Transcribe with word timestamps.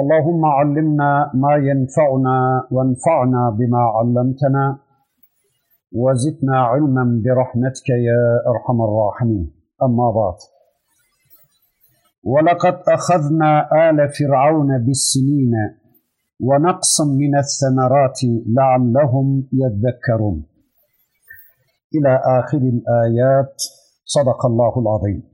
اللهم 0.00 0.44
علمنا 0.44 1.30
ما 1.34 1.54
ينفعنا 1.70 2.38
وانفعنا 2.70 3.42
بما 3.58 3.82
علمتنا 3.96 4.78
وزدنا 5.92 6.58
علما 6.70 7.22
برحمتك 7.24 7.88
يا 7.88 8.22
أرحم 8.52 8.78
الراحمين. 8.82 9.52
أما 9.82 10.10
بعد. 10.10 10.38
ولقد 12.24 12.76
أخذنا 12.88 13.68
آل 13.88 14.08
فرعون 14.08 14.70
بالسنين 14.86 15.54
ونقص 16.40 17.00
من 17.00 17.32
الثمرات 17.38 18.20
لعلهم 18.56 19.48
يذكرون. 19.52 20.46
إلى 21.94 22.22
آخر 22.38 22.58
الآيات. 22.58 23.54
صدق 24.04 24.46
الله 24.46 24.72
العظيم. 24.82 25.30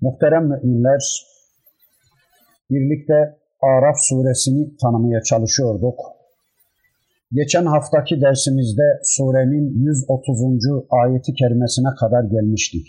Muhterem 0.00 0.44
müminler, 0.48 1.29
birlikte 2.70 3.40
Araf 3.62 3.96
suresini 3.98 4.76
tanımaya 4.82 5.22
çalışıyorduk. 5.22 5.98
Geçen 7.32 7.66
haftaki 7.66 8.20
dersimizde 8.20 9.00
surenin 9.04 9.84
130. 9.86 10.86
ayeti 10.90 11.34
kerimesine 11.34 11.88
kadar 12.00 12.24
gelmiştik. 12.24 12.86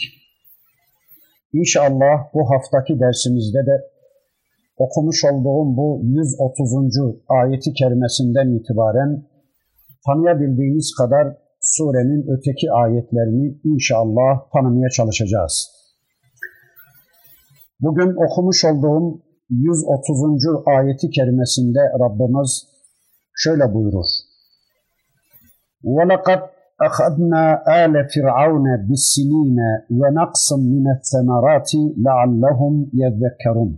İnşallah 1.54 2.34
bu 2.34 2.50
haftaki 2.52 3.00
dersimizde 3.00 3.66
de 3.66 3.76
okumuş 4.78 5.26
olduğum 5.26 5.78
bu 5.78 6.02
130. 6.04 7.22
ayeti 7.28 7.74
kerimesinden 7.74 8.50
itibaren 8.60 9.24
tanıyabildiğimiz 10.06 10.96
kadar 10.98 11.38
surenin 11.62 12.22
öteki 12.38 12.72
ayetlerini 12.72 13.58
inşallah 13.64 14.50
tanımaya 14.54 14.90
çalışacağız. 14.90 15.72
Bugün 17.80 18.26
okumuş 18.26 18.66
olduğum 18.66 19.22
130. 19.51 20.47
ayeti 20.67 21.11
kerimesinde 21.11 21.81
Rabbimiz 22.03 22.67
şöyle 23.35 23.75
buyurur. 23.75 24.07
وَلَقَدْ 25.95 26.41
أَخَذْنَا 26.89 27.45
آلَ 27.83 27.95
فِرْعَوْنَ 28.13 28.67
بِالسِّنِينَ 28.87 29.59
وَنَقْصٍ 30.01 30.47
مِنَ 30.73 30.87
الثَّمَرَاتِ 30.97 31.71
لَعَلَّهُمْ 32.07 32.75
يَذَّكَّرُونَ 33.03 33.73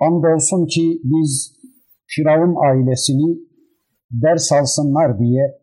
Andolsun 0.00 0.66
ki 0.66 1.00
biz 1.04 1.52
Firavun 2.06 2.54
ailesini 2.68 3.38
ders 4.10 4.52
alsınlar 4.52 5.18
diye, 5.18 5.58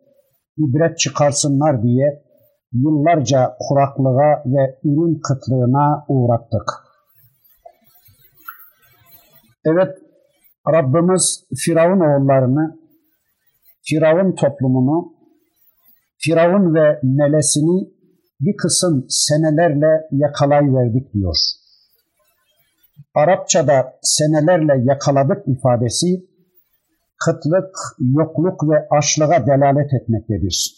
ibret 0.58 1.00
çıkarsınlar 1.00 1.84
diye 1.84 2.24
yıllarca 2.74 3.54
kuraklığa 3.68 4.44
ve 4.46 4.80
ürün 4.84 5.22
kıtlığına 5.28 6.06
uğrattık. 6.08 6.85
Evet, 9.67 9.99
Rabbimiz 10.73 11.45
Firavun 11.57 12.01
oğullarını, 12.01 12.79
Firavun 13.89 14.35
toplumunu, 14.35 15.13
Firavun 16.19 16.75
ve 16.75 17.01
melesini 17.03 17.91
bir 18.41 18.57
kısım 18.57 19.07
senelerle 19.09 20.09
yakalayıverdik 20.11 21.15
diyor. 21.15 21.37
Arapçada 23.15 23.99
senelerle 24.03 24.85
yakaladık 24.85 25.49
ifadesi 25.49 26.07
kıtlık, 27.25 27.77
yokluk 28.17 28.71
ve 28.71 28.87
açlığa 28.91 29.47
delalet 29.47 29.95
etmektedir. 29.95 30.75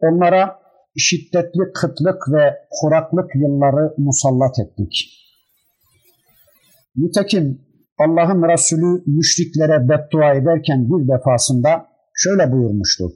Onlara 0.00 0.58
şiddetli 0.96 1.72
kıtlık 1.74 2.22
ve 2.32 2.54
kuraklık 2.70 3.34
yılları 3.34 3.94
musallat 3.98 4.58
ettik. 4.58 5.25
Nitekim 6.96 7.60
Allah'ın 7.98 8.42
Resulü 8.52 9.02
müşriklere 9.06 9.88
beddua 9.88 10.34
ederken 10.34 10.88
bir 10.88 11.08
defasında 11.08 11.86
şöyle 12.14 12.52
buyurmuştu. 12.52 13.12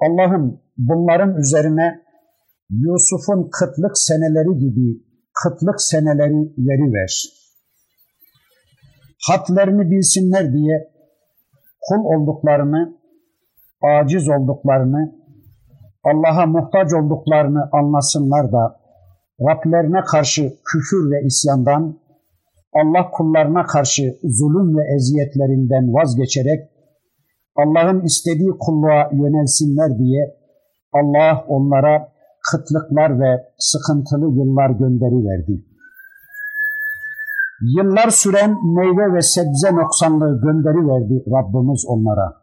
Allah'ım 0.00 0.60
bunların 0.76 1.36
üzerine 1.36 2.02
Yusuf'un 2.70 3.50
kıtlık 3.52 3.98
seneleri 3.98 4.58
gibi 4.58 5.02
kıtlık 5.42 5.80
seneleri 5.80 6.52
veriver. 6.58 7.24
Hatlerini 9.28 9.90
bilsinler 9.90 10.52
diye 10.52 10.92
kul 11.88 12.04
olduklarını, 12.04 12.98
aciz 13.82 14.28
olduklarını, 14.28 15.14
Allah'a 16.04 16.46
muhtaç 16.46 16.92
olduklarını 16.92 17.68
anlasınlar 17.72 18.52
da 18.52 18.80
Rablerine 19.40 20.00
karşı 20.00 20.42
küfür 20.42 21.10
ve 21.10 21.26
isyandan 21.26 21.98
Allah 22.72 23.10
kullarına 23.10 23.62
karşı 23.66 24.18
zulüm 24.24 24.78
ve 24.78 24.82
eziyetlerinden 24.94 25.94
vazgeçerek 25.94 26.60
Allah'ın 27.56 28.00
istediği 28.04 28.50
kulluğa 28.60 29.10
yönelsinler 29.12 29.98
diye 29.98 30.36
Allah 30.92 31.44
onlara 31.48 32.12
kıtlıklar 32.50 33.20
ve 33.20 33.44
sıkıntılı 33.58 34.24
yıllar 34.38 34.70
gönderiverdi. 34.70 35.64
Yıllar 37.76 38.10
süren 38.10 38.56
meyve 38.74 39.14
ve 39.14 39.22
sebze 39.22 39.74
noksanlığı 39.76 40.40
gönderiverdi 40.40 41.24
Rabbimiz 41.30 41.84
onlara. 41.88 42.34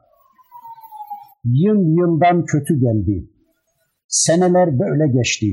Yıl 1.43 1.79
yıldan 1.97 2.45
kötü 2.45 2.79
geldi. 2.79 3.29
Seneler 4.07 4.79
böyle 4.79 5.07
geçti. 5.17 5.45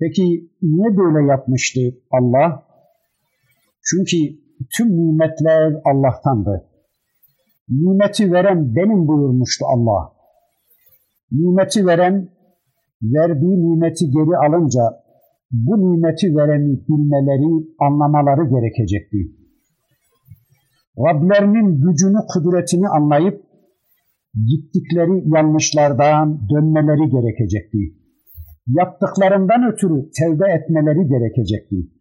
Peki 0.00 0.50
niye 0.62 0.96
böyle 0.96 1.26
yapmıştı 1.26 1.80
Allah? 2.10 2.69
Çünkü 3.82 4.16
tüm 4.76 4.88
nimetler 4.88 5.74
Allah'tandı. 5.84 6.70
Nimeti 7.68 8.32
veren 8.32 8.74
benim 8.76 9.08
buyurmuştu 9.08 9.64
Allah. 9.74 10.12
Nimeti 11.32 11.86
veren 11.86 12.28
verdiği 13.02 13.56
nimeti 13.64 14.04
geri 14.10 14.36
alınca 14.46 14.82
bu 15.50 15.72
nimeti 15.76 16.26
vereni 16.36 16.72
bilmeleri, 16.88 17.66
anlamaları 17.80 18.44
gerekecekti. 18.54 19.18
Rablerinin 20.98 21.80
gücünü, 21.84 22.18
kudretini 22.32 22.88
anlayıp 22.88 23.42
gittikleri 24.34 25.22
yanlışlardan 25.36 26.40
dönmeleri 26.50 27.10
gerekecekti. 27.10 27.78
Yaptıklarından 28.66 29.72
ötürü 29.72 30.10
tevbe 30.18 30.46
etmeleri 30.52 31.08
gerekecekti. 31.08 31.99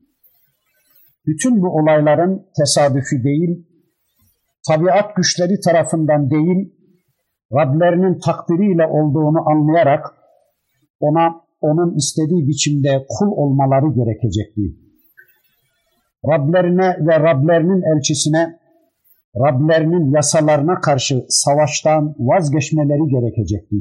Bütün 1.26 1.62
bu 1.62 1.68
olayların 1.68 2.46
tesadüfi 2.58 3.24
değil, 3.24 3.66
tabiat 4.68 5.16
güçleri 5.16 5.60
tarafından 5.66 6.30
değil, 6.30 6.80
Rablerinin 7.54 8.20
takdiriyle 8.20 8.88
olduğunu 8.88 9.50
anlayarak 9.50 10.06
ona 11.00 11.42
onun 11.62 11.98
istediği 11.98 12.48
biçimde 12.48 13.06
kul 13.10 13.32
olmaları 13.32 13.94
gerekecekti. 13.94 14.62
Rablerine 16.26 16.98
ve 17.08 17.20
Rablerinin 17.20 17.82
elçisine, 17.96 18.60
Rablerinin 19.36 20.14
yasalarına 20.16 20.82
karşı 20.82 21.26
savaştan 21.30 22.16
vazgeçmeleri 22.20 23.08
gerekecekti. 23.08 23.76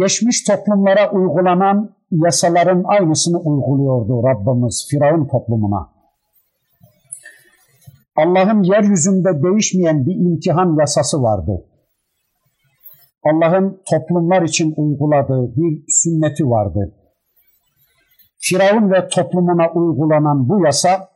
Geçmiş 0.00 0.44
toplumlara 0.44 1.10
uygulanan 1.10 1.96
yasaların 2.24 2.84
aynısını 2.86 3.38
uyguluyordu 3.38 4.22
Rabbimiz 4.28 4.86
Firavun 4.90 5.28
toplumuna. 5.28 5.94
Allah'ın 8.16 8.62
yeryüzünde 8.62 9.42
değişmeyen 9.42 10.06
bir 10.06 10.16
imtihan 10.16 10.76
yasası 10.80 11.22
vardı. 11.22 11.64
Allah'ın 13.24 13.82
toplumlar 13.90 14.42
için 14.42 14.74
uyguladığı 14.76 15.56
bir 15.56 15.84
sünneti 15.88 16.44
vardı. 16.44 16.94
Firavun 18.38 18.90
ve 18.90 19.08
toplumuna 19.08 19.72
uygulanan 19.74 20.48
bu 20.48 20.64
yasa 20.64 21.08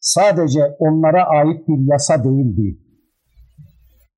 sadece 0.00 0.60
onlara 0.78 1.24
ait 1.24 1.68
bir 1.68 1.92
yasa 1.92 2.24
değildi. 2.24 2.78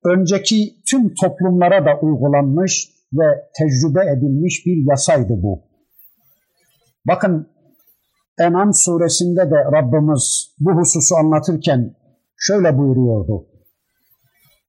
Önceki 0.05 0.75
tüm 0.91 1.13
toplumlara 1.13 1.85
da 1.85 1.99
uygulanmış 2.01 2.89
ve 3.13 3.25
tecrübe 3.57 4.11
edilmiş 4.11 4.65
bir 4.65 4.89
yasaydı 4.89 5.33
bu. 5.43 5.66
Bakın 7.07 7.49
En'am 8.39 8.73
suresinde 8.73 9.51
de 9.51 9.55
Rabbimiz 9.75 10.55
bu 10.59 10.71
hususu 10.71 11.15
anlatırken 11.15 11.95
şöyle 12.37 12.77
buyuruyordu. 12.77 13.45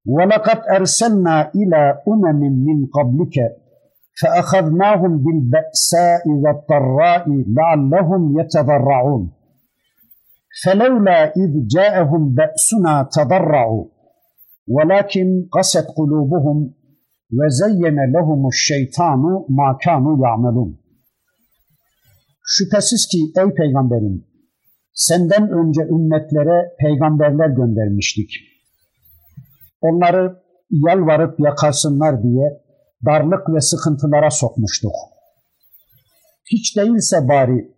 وَلَقَدْ 0.06 0.61
اَرْسَلْنَا 0.76 1.37
اِلَى 1.61 1.82
اُمَمٍ 2.12 2.40
مِّنْ 2.67 2.79
قَبْلِكَ 2.96 3.37
فَأَخَذْنَاهُمْ 4.20 5.12
بِالْبَأْسَاءِ 5.25 6.25
وَالضَّرَّاءِ 6.43 7.25
لَعَلَّهُمْ 7.58 8.23
يَتَضَرَّعُونَ 8.41 9.31
فَلَوْلَا 10.62 11.19
اِذْ 11.43 11.52
جَاءَهُمْ 11.75 12.23
بَأْسُنَا 12.38 12.94
تَضَرَّعُوا 13.17 13.84
وَلَكِنْ 14.75 15.49
قَسَتْ 15.52 15.87
قُلُوبُهُمْ 15.99 16.58
وَزَيَّنَ 17.38 17.99
لَهُمُ 18.14 18.46
الشَّيْطَانُ 18.55 19.23
مَا 19.58 19.69
كَانُوا 19.84 20.17
يَعْمَلُونَ 20.25 20.70
Şüphesiz 22.50 23.09
ki 23.11 23.19
ey 23.41 23.55
peygamberim 23.55 24.25
senden 24.93 25.50
önce 25.50 25.83
ümmetlere 25.83 26.59
peygamberler 26.81 27.49
göndermiştik. 27.49 28.31
Onları 29.81 30.43
yalvarıp 30.71 31.41
yakarsınlar 31.41 32.23
diye 32.23 32.47
darlık 33.06 33.55
ve 33.55 33.61
sıkıntılara 33.61 34.31
sokmuştuk. 34.31 34.93
Hiç 36.53 36.77
değilse 36.77 37.17
bari 37.29 37.75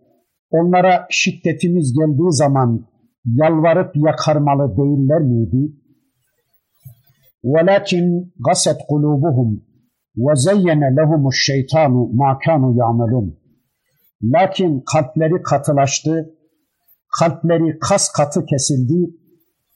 onlara 0.51 1.07
şiddetimiz 1.09 1.93
geldiği 1.93 2.31
zaman 2.31 2.87
yalvarıp 3.25 3.95
yakarmalı 3.95 4.77
değiller 4.77 5.21
miydi? 5.21 5.75
وَلَكِنْ 7.43 8.05
غَسَتْ 8.47 8.79
قُلُوبُهُمْ 8.89 9.49
وَزَيَّنَ 10.25 10.81
لَهُمُ 10.97 11.23
الشَّيْطَانُ 11.33 11.93
مَا 12.19 12.31
كَانُوا 12.43 12.73
يَعْمَلُونَ 12.81 13.40
Lakin 14.23 14.83
kalpleri 14.93 15.41
katılaştı, 15.41 16.35
kalpleri 17.19 17.79
kas 17.79 18.11
katı 18.11 18.45
kesildi, 18.45 19.15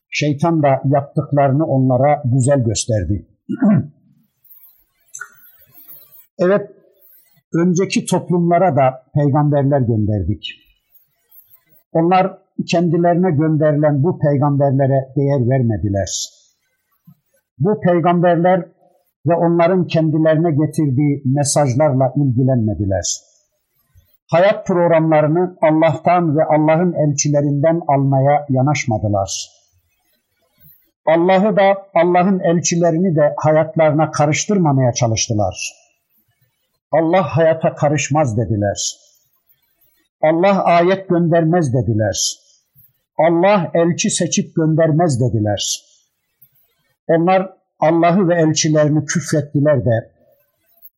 şeytan 0.09 0.63
da 0.63 0.81
yaptıklarını 0.85 1.65
onlara 1.65 2.21
güzel 2.25 2.63
gösterdi. 2.63 3.27
evet, 6.39 6.71
önceki 7.53 8.05
toplumlara 8.05 8.75
da 8.75 9.03
peygamberler 9.13 9.79
gönderdik. 9.79 10.43
Onlar 11.91 12.37
kendilerine 12.71 13.31
gönderilen 13.31 14.03
bu 14.03 14.19
peygamberlere 14.19 15.13
değer 15.15 15.49
vermediler. 15.49 16.29
Bu 17.59 17.79
peygamberler 17.81 18.65
ve 19.27 19.35
onların 19.35 19.87
kendilerine 19.87 20.51
getirdiği 20.51 21.21
mesajlarla 21.25 22.13
ilgilenmediler 22.15 23.24
hayat 24.31 24.67
programlarını 24.67 25.57
Allah'tan 25.61 26.37
ve 26.37 26.43
Allah'ın 26.43 26.93
elçilerinden 26.93 27.81
almaya 27.87 28.45
yanaşmadılar. 28.49 29.49
Allah'ı 31.05 31.55
da 31.55 31.87
Allah'ın 31.93 32.39
elçilerini 32.39 33.15
de 33.15 33.33
hayatlarına 33.37 34.11
karıştırmamaya 34.11 34.93
çalıştılar. 34.93 35.73
Allah 36.91 37.23
hayata 37.23 37.75
karışmaz 37.75 38.37
dediler. 38.37 38.95
Allah 40.21 40.63
ayet 40.63 41.09
göndermez 41.09 41.73
dediler. 41.73 42.45
Allah 43.17 43.71
elçi 43.73 44.09
seçip 44.09 44.55
göndermez 44.55 45.21
dediler. 45.21 45.81
Onlar 47.07 47.53
Allah'ı 47.79 48.27
ve 48.29 48.35
elçilerini 48.35 49.05
küfrettiler 49.05 49.85
de 49.85 50.11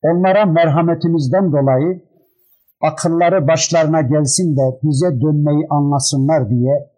onlara 0.04 0.46
merhametimizden 0.46 1.52
dolayı 1.52 2.06
akılları 2.82 3.48
başlarına 3.48 4.02
gelsin 4.02 4.58
de 4.58 4.80
bize 4.84 5.22
dönmeyi 5.22 5.68
anlasınlar 5.70 6.50
diye 6.50 6.92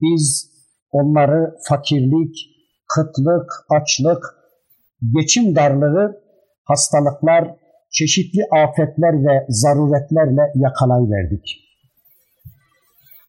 biz 0.00 0.50
onları 0.92 1.56
fakirlik, 1.68 2.36
kıtlık, 2.94 3.52
açlık, 3.70 4.24
geçim 5.14 5.56
darlığı, 5.56 6.22
hastalıklar, 6.64 7.56
çeşitli 7.90 8.40
afetler 8.52 9.14
ve 9.26 9.46
zaruretlerle 9.48 10.42
yakalayıverdik. 10.54 11.66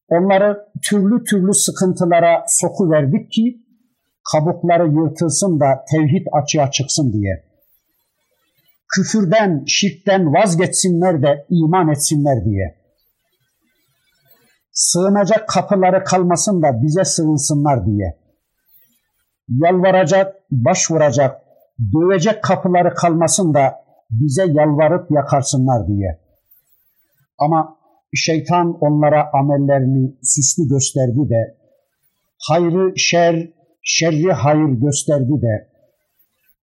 Onları 0.10 0.68
türlü 0.90 1.24
türlü 1.24 1.54
sıkıntılara 1.54 2.44
soku 2.48 2.92
verdik 2.92 3.32
ki 3.32 3.62
kabukları 4.32 4.88
yırtılsın 4.88 5.60
da 5.60 5.86
tevhid 5.92 6.28
açığa 6.32 6.72
çıksın 6.72 7.14
diye 7.14 7.47
küfürden, 8.96 9.64
şirkten 9.68 10.34
vazgeçsinler 10.34 11.22
de 11.22 11.46
iman 11.50 11.90
etsinler 11.90 12.46
diye. 12.46 12.78
Sığınacak 14.72 15.50
kapıları 15.50 16.04
kalmasın 16.04 16.62
da 16.62 16.82
bize 16.82 17.04
sığınsınlar 17.04 17.86
diye. 17.86 18.18
Yalvaracak, 19.50 20.36
başvuracak, 20.52 21.42
dövecek 21.94 22.44
kapıları 22.44 22.94
kalmasın 22.94 23.54
da 23.54 23.76
bize 24.12 24.46
yalvarıp 24.48 25.12
yakarsınlar 25.12 25.88
diye. 25.88 26.20
Ama 27.38 27.78
şeytan 28.14 28.78
onlara 28.82 29.30
amellerini 29.34 30.16
süslü 30.24 30.70
gösterdi 30.70 31.30
de, 31.30 31.58
hayrı 32.48 32.94
şer, 32.98 33.50
şerri 33.84 34.32
hayır 34.34 34.70
gösterdi 34.70 35.42
de, 35.42 35.67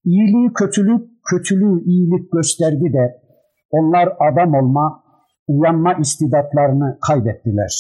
iyiliği 0.04 0.52
kötülük, 0.52 1.10
kötülüğü 1.30 1.84
iyilik 1.84 2.32
gösterdi 2.32 2.92
de 2.92 3.24
onlar 3.70 4.08
adam 4.30 4.54
olma, 4.54 5.04
uyanma 5.48 5.94
istidatlarını 5.94 6.98
kaybettiler. 7.06 7.72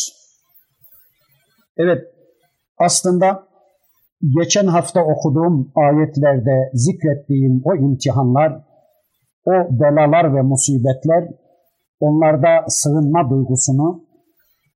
Evet, 1.76 2.02
aslında 2.78 3.46
geçen 4.38 4.66
hafta 4.66 5.00
okuduğum 5.04 5.72
ayetlerde 5.74 6.70
zikrettiğim 6.74 7.62
o 7.64 7.76
imtihanlar, 7.76 8.64
o 9.46 9.52
belalar 9.80 10.34
ve 10.34 10.42
musibetler 10.42 11.28
onlarda 12.00 12.64
sığınma 12.68 13.30
duygusunu, 13.30 14.04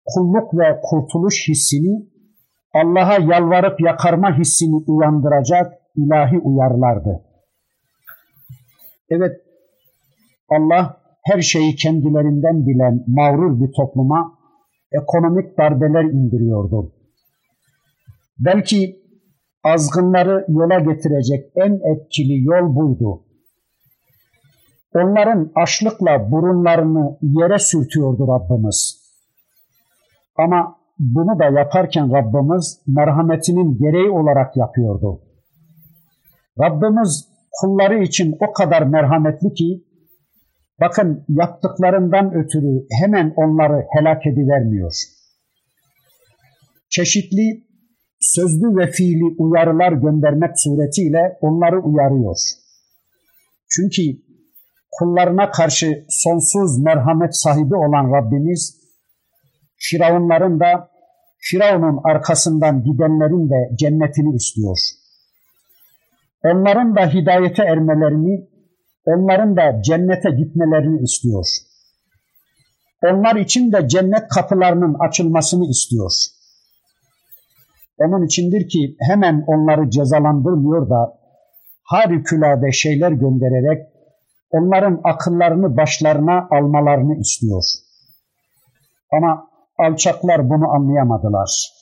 kulluk 0.06 0.54
ve 0.54 0.80
kurtuluş 0.82 1.48
hissini, 1.48 2.08
Allah'a 2.74 3.18
yalvarıp 3.18 3.80
yakarma 3.80 4.38
hissini 4.38 4.84
uyandıracak 4.86 5.72
ilahi 5.96 6.38
uyarlardı. 6.38 7.27
Evet, 9.10 9.36
Allah 10.48 11.00
her 11.24 11.40
şeyi 11.40 11.76
kendilerinden 11.76 12.66
bilen 12.66 13.04
mağrur 13.06 13.60
bir 13.60 13.72
topluma 13.72 14.38
ekonomik 14.92 15.58
darbeler 15.58 16.04
indiriyordu. 16.04 16.92
Belki 18.38 19.02
azgınları 19.64 20.44
yola 20.48 20.78
getirecek 20.78 21.52
en 21.56 21.72
etkili 21.72 22.44
yol 22.44 22.74
buydu. 22.76 23.24
Onların 24.94 25.52
açlıkla 25.54 26.30
burunlarını 26.30 27.18
yere 27.22 27.58
sürtüyordu 27.58 28.28
Rabbimiz. 28.28 29.08
Ama 30.36 30.76
bunu 30.98 31.38
da 31.38 31.44
yaparken 31.44 32.12
Rabbimiz 32.12 32.80
merhametinin 32.86 33.78
gereği 33.78 34.10
olarak 34.10 34.56
yapıyordu. 34.56 35.20
Rabbimiz 36.60 37.28
kulları 37.52 38.04
için 38.04 38.36
o 38.40 38.52
kadar 38.52 38.82
merhametli 38.82 39.52
ki 39.54 39.84
bakın 40.80 41.24
yaptıklarından 41.28 42.34
ötürü 42.34 42.86
hemen 43.00 43.32
onları 43.36 43.86
helak 43.96 44.26
edivermiyor. 44.26 44.92
Çeşitli 46.90 47.68
sözlü 48.20 48.76
ve 48.76 48.90
fiili 48.90 49.24
uyarılar 49.38 49.92
göndermek 49.92 50.50
suretiyle 50.54 51.38
onları 51.40 51.82
uyarıyor. 51.82 52.36
Çünkü 53.70 54.02
kullarına 54.98 55.50
karşı 55.50 56.04
sonsuz 56.08 56.78
merhamet 56.84 57.36
sahibi 57.36 57.74
olan 57.74 58.12
Rabbimiz 58.12 58.78
Firavunların 59.76 60.60
da 60.60 60.90
Firavun'un 61.38 62.00
arkasından 62.04 62.84
gidenlerin 62.84 63.50
de 63.50 63.76
cennetini 63.76 64.36
istiyor 64.36 64.76
onların 66.44 66.96
da 66.96 67.00
hidayete 67.06 67.62
ermelerini, 67.62 68.48
onların 69.04 69.56
da 69.56 69.82
cennete 69.82 70.30
gitmelerini 70.30 71.02
istiyor. 71.02 71.44
Onlar 73.04 73.36
için 73.36 73.72
de 73.72 73.88
cennet 73.88 74.28
kapılarının 74.28 74.96
açılmasını 75.08 75.64
istiyor. 75.64 76.10
Onun 77.98 78.26
içindir 78.26 78.68
ki 78.68 78.96
hemen 79.08 79.44
onları 79.46 79.90
cezalandırmıyor 79.90 80.90
da 80.90 81.18
harikulade 81.82 82.72
şeyler 82.72 83.12
göndererek 83.12 83.86
onların 84.50 85.00
akıllarını 85.04 85.76
başlarına 85.76 86.48
almalarını 86.50 87.16
istiyor. 87.16 87.64
Ama 89.12 89.48
alçaklar 89.78 90.50
bunu 90.50 90.68
anlayamadılar. 90.68 91.78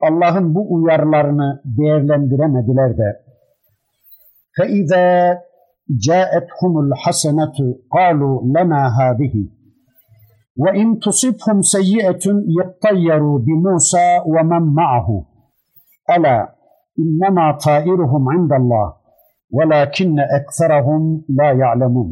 Allah'ın 0.00 0.54
bu 0.54 0.74
uyarılarını 0.74 1.62
değerlendiremediler 1.64 2.98
de 2.98 3.22
فإذا 4.57 5.37
جاءتهم 5.89 6.79
الحسنة 6.79 7.57
قالوا 7.91 8.41
لنا 8.45 8.81
هذه 8.99 9.57
وَاِنْ 10.57 10.99
تُصِبْهُمْ 10.99 11.61
سَيِّئَةٌ 11.61 12.25
يَطَّيَّرُوا 12.59 13.39
بِمُوسَى 13.45 14.07
وَمَنْ 14.33 14.63
مَعَهُ 14.79 15.07
أَلَا 16.15 16.37
اِنَّمَا 17.01 17.45
طَائِرُهُمْ 17.65 18.23
عِنْدَ 18.33 18.51
اللّٰهِ 18.61 18.89
وَلَاكِنَّ 19.55 20.17
اَكْثَرَهُمْ 20.39 21.01
لَا 21.29 21.49
يَعْلَمُونَ 21.61 22.09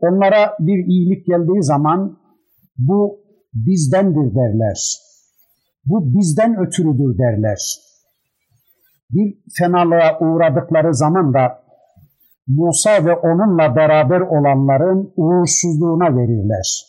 Onlara 0.00 0.56
bir 0.60 0.78
iyilik 0.86 1.26
geldiği 1.26 1.62
zaman 1.62 2.18
bu 2.78 3.18
bizdendir 3.54 4.34
derler. 4.34 4.78
Bu 5.84 6.14
bizden 6.14 6.56
ötürüdür 6.66 7.18
derler. 7.18 7.60
Bir 9.09 9.37
fenalığa 9.57 10.19
uğradıkları 10.19 10.95
zaman 10.95 11.33
da 11.33 11.63
Musa 12.47 13.05
ve 13.05 13.15
onunla 13.15 13.75
beraber 13.75 14.21
olanların 14.21 15.13
uğursuzluğuna 15.15 16.17
verirler. 16.17 16.85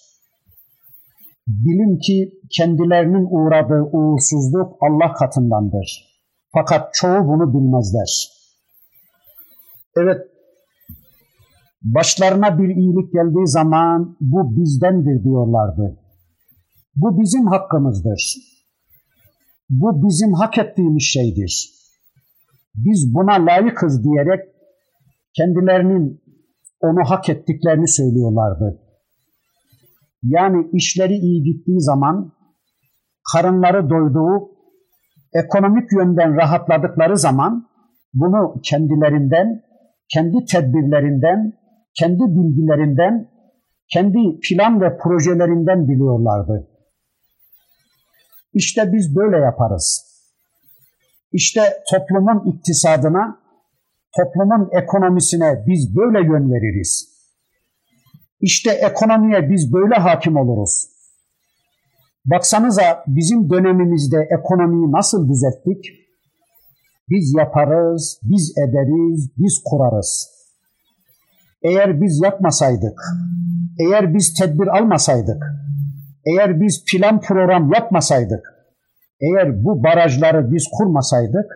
Bilin 1.47 1.99
ki 1.99 2.33
kendilerinin 2.57 3.27
uğradığı 3.31 3.83
uğursuzluk 3.83 4.77
Allah 4.81 5.13
katındandır. 5.13 6.11
Fakat 6.53 6.95
çoğu 6.95 7.29
bunu 7.29 7.55
bilmezler. 7.55 8.29
Evet, 9.97 10.21
başlarına 11.83 12.59
bir 12.59 12.69
iyilik 12.69 13.13
geldiği 13.13 13.47
zaman 13.47 14.17
bu 14.21 14.57
bizdendir 14.57 15.25
diyorlardı. 15.25 15.97
Bu 16.97 17.21
bizim 17.21 17.47
hakkımızdır. 17.47 18.35
Bu 19.71 20.09
bizim 20.09 20.33
hak 20.33 20.59
ettiğimiz 20.59 21.03
şeydir. 21.03 21.80
Biz 22.75 23.15
buna 23.15 23.47
layıkız 23.47 24.05
diyerek 24.05 24.41
kendilerinin 25.37 26.23
onu 26.81 27.11
hak 27.11 27.29
ettiklerini 27.29 27.89
söylüyorlardı. 27.89 28.81
Yani 30.23 30.69
işleri 30.73 31.15
iyi 31.15 31.43
gittiği 31.43 31.81
zaman, 31.81 32.33
karınları 33.33 33.91
doyduğu, 33.91 34.51
ekonomik 35.33 35.93
yönden 35.93 36.37
rahatladıkları 36.37 37.17
zaman 37.19 37.69
bunu 38.15 38.61
kendilerinden, 38.63 39.63
kendi 40.09 40.45
tedbirlerinden, 40.45 41.53
kendi 41.99 42.21
bilgilerinden, 42.21 43.31
kendi 43.93 44.19
plan 44.41 44.81
ve 44.81 44.99
projelerinden 44.99 45.89
biliyorlardı. 45.89 46.69
İşte 48.53 48.93
biz 48.93 49.17
böyle 49.17 49.37
yaparız. 49.37 50.10
İşte 51.33 51.61
toplumun 51.91 52.53
iktisadına, 52.53 53.41
toplumun 54.17 54.69
ekonomisine 54.83 55.65
biz 55.67 55.97
böyle 55.97 56.19
yön 56.19 56.53
veririz. 56.53 57.21
İşte 58.41 58.71
ekonomiye 58.71 59.51
biz 59.51 59.73
böyle 59.73 59.95
hakim 59.95 60.37
oluruz. 60.37 60.87
Baksanıza 62.25 63.05
bizim 63.07 63.51
dönemimizde 63.51 64.17
ekonomiyi 64.39 64.93
nasıl 64.93 65.29
düzelttik? 65.29 65.85
Biz 67.11 67.35
yaparız, 67.39 68.21
biz 68.23 68.55
ederiz, 68.59 69.31
biz 69.39 69.63
kurarız. 69.65 70.29
Eğer 71.63 72.01
biz 72.01 72.21
yapmasaydık, 72.25 73.01
eğer 73.81 74.15
biz 74.15 74.35
tedbir 74.35 74.67
almasaydık, 74.67 75.43
eğer 76.27 76.61
biz 76.61 76.85
plan 76.93 77.21
program 77.21 77.73
yapmasaydık, 77.73 78.60
eğer 79.21 79.65
bu 79.65 79.85
barajları 79.85 80.51
biz 80.53 80.69
kurmasaydık, 80.79 81.47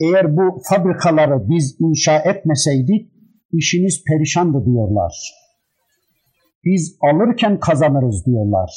eğer 0.00 0.36
bu 0.36 0.62
fabrikaları 0.70 1.48
biz 1.48 1.76
inşa 1.80 2.18
etmeseydik, 2.18 3.12
işiniz 3.52 4.04
perişandı 4.04 4.64
diyorlar. 4.64 5.32
Biz 6.64 6.96
alırken 7.00 7.60
kazanırız 7.60 8.26
diyorlar. 8.26 8.70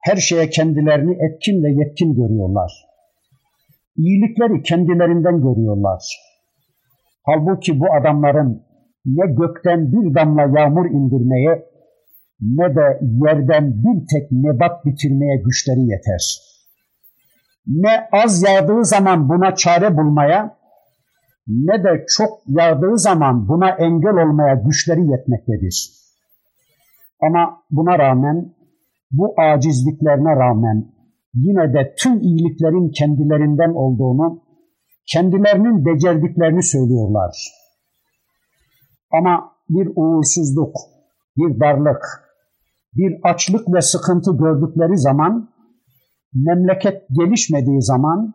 Her 0.00 0.16
şeye 0.16 0.50
kendilerini 0.50 1.12
etkin 1.12 1.64
ve 1.64 1.70
yetkin 1.70 2.14
görüyorlar. 2.14 2.72
İyilikleri 3.96 4.62
kendilerinden 4.62 5.36
görüyorlar. 5.36 6.02
Halbuki 7.22 7.80
bu 7.80 7.86
adamların 8.00 8.62
ne 9.06 9.26
gökten 9.26 9.92
bir 9.92 10.14
damla 10.14 10.60
yağmur 10.60 10.90
indirmeye 10.90 11.66
ne 12.40 12.76
de 12.76 13.00
yerden 13.02 13.72
bir 13.84 14.06
tek 14.12 14.32
nebat 14.32 14.84
bitirmeye 14.84 15.36
güçleri 15.44 15.80
yeter. 15.80 16.22
Ne 17.66 18.08
az 18.12 18.42
yağdığı 18.42 18.84
zaman 18.84 19.28
buna 19.28 19.54
çare 19.54 19.96
bulmaya 19.96 20.56
ne 21.46 21.84
de 21.84 22.04
çok 22.08 22.30
yağdığı 22.46 22.98
zaman 22.98 23.48
buna 23.48 23.70
engel 23.70 24.26
olmaya 24.26 24.54
güçleri 24.54 25.00
yetmektedir. 25.00 25.92
Ama 27.22 27.62
buna 27.70 27.98
rağmen, 27.98 28.54
bu 29.10 29.34
acizliklerine 29.38 30.36
rağmen 30.36 30.92
yine 31.34 31.74
de 31.74 31.94
tüm 31.98 32.20
iyiliklerin 32.20 32.90
kendilerinden 32.90 33.74
olduğunu, 33.74 34.42
kendilerinin 35.12 35.86
becerdiklerini 35.86 36.62
söylüyorlar. 36.62 37.36
Ama 39.12 39.52
bir 39.68 39.88
uğursuzluk, 39.96 40.76
bir 41.36 41.60
darlık, 41.60 42.04
bir 42.94 43.20
açlık 43.22 43.74
ve 43.74 43.80
sıkıntı 43.80 44.36
gördükleri 44.36 44.98
zaman, 44.98 45.55
memleket 46.44 47.02
gelişmediği 47.10 47.82
zaman, 47.82 48.34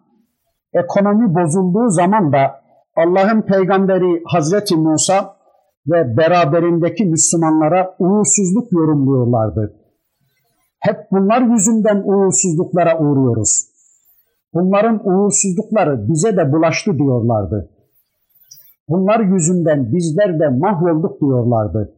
ekonomi 0.74 1.36
bozulduğu 1.36 1.90
zaman 1.90 2.34
da 2.34 2.62
Allah'ın 2.96 3.42
peygamberi 3.42 4.24
Hazreti 4.26 4.76
Musa 4.76 5.36
ve 5.88 6.18
beraberindeki 6.18 7.06
Müslümanlara 7.06 7.96
uğursuzluk 8.00 8.72
yorumluyorlardı. 8.72 9.78
Hep 10.80 10.98
bunlar 11.12 11.42
yüzünden 11.42 12.04
uğursuzluklara 12.06 13.00
uğruyoruz. 13.00 13.72
Bunların 14.54 15.08
uğursuzlukları 15.10 16.08
bize 16.10 16.38
de 16.38 16.52
bulaştı 16.52 16.98
diyorlardı. 16.98 17.70
Bunlar 18.90 19.20
yüzünden 19.20 19.94
bizler 19.94 20.40
de 20.40 20.50
mahvolduk 20.50 21.22
diyorlardı. 21.22 21.96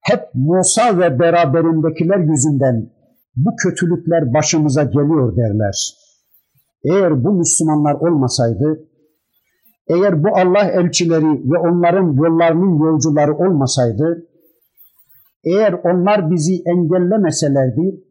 Hep 0.00 0.20
Musa 0.34 0.98
ve 0.98 1.18
beraberindekiler 1.18 2.18
yüzünden 2.18 2.90
bu 3.36 3.50
kötülükler 3.56 4.34
başımıza 4.34 4.82
geliyor 4.82 5.36
derler. 5.36 5.94
Eğer 6.84 7.24
bu 7.24 7.32
Müslümanlar 7.32 7.94
olmasaydı 7.94 8.88
eğer 9.88 10.24
bu 10.24 10.28
Allah 10.36 10.64
elçileri 10.64 11.52
ve 11.52 11.58
onların 11.58 12.12
yollarının 12.12 12.78
yolcuları 12.84 13.36
olmasaydı, 13.36 14.26
eğer 15.44 15.72
onlar 15.72 16.30
bizi 16.30 16.62
engellemeselerdi, 16.66 18.04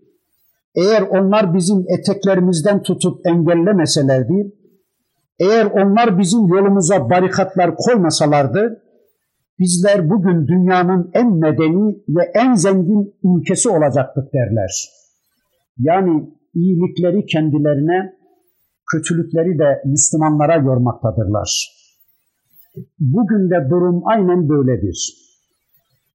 eğer 0.75 1.01
onlar 1.01 1.53
bizim 1.53 1.85
eteklerimizden 1.99 2.81
tutup 2.81 3.27
engellemeselerdi, 3.27 4.53
eğer 5.39 5.65
onlar 5.65 6.19
bizim 6.19 6.47
yolumuza 6.47 7.09
barikatlar 7.09 7.75
koymasalardı, 7.75 8.83
bizler 9.59 10.09
bugün 10.09 10.47
dünyanın 10.47 11.11
en 11.13 11.33
medeni 11.39 11.95
ve 12.09 12.31
en 12.33 12.53
zengin 12.53 13.15
ülkesi 13.23 13.69
olacaktık 13.69 14.33
derler. 14.33 15.02
Yani 15.77 16.29
iyilikleri 16.53 17.25
kendilerine, 17.25 18.13
kötülükleri 18.91 19.59
de 19.59 19.81
Müslümanlara 19.85 20.55
yormaktadırlar. 20.55 21.69
Bugün 22.99 23.49
de 23.49 23.69
durum 23.69 24.01
aynen 24.05 24.49
böyledir. 24.49 25.13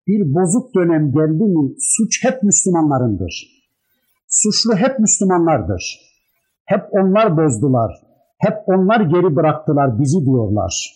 Bir 0.07 0.35
bozuk 0.35 0.75
dönem 0.75 1.13
geldi 1.13 1.45
mi 1.45 1.75
suç 1.79 2.25
hep 2.25 2.43
Müslümanlarındır. 2.43 3.35
Suçlu 4.29 4.77
hep 4.77 4.99
Müslümanlardır. 4.99 5.99
Hep 6.65 6.83
onlar 6.91 7.37
bozdular. 7.37 7.93
Hep 8.39 8.55
onlar 8.67 9.01
geri 9.01 9.37
bıraktılar 9.37 9.99
bizi 9.99 10.25
diyorlar. 10.27 10.95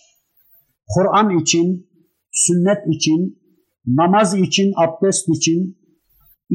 Kur'an 0.87 1.39
için, 1.39 1.87
sünnet 2.31 2.87
için, 2.87 3.39
namaz 3.87 4.35
için, 4.37 4.73
abdest 4.77 5.29
için, 5.29 5.77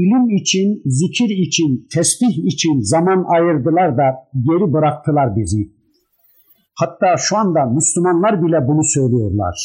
ilim 0.02 0.24
için, 0.40 0.82
zikir 0.98 1.30
için, 1.46 1.70
tesbih 1.94 2.34
için 2.52 2.80
zaman 2.80 3.24
ayırdılar 3.34 3.96
da 3.96 4.06
geri 4.46 4.72
bıraktılar 4.72 5.36
bizi. 5.36 5.62
Hatta 6.80 7.16
şu 7.16 7.36
anda 7.36 7.64
Müslümanlar 7.64 8.42
bile 8.42 8.68
bunu 8.68 8.84
söylüyorlar. 8.84 9.56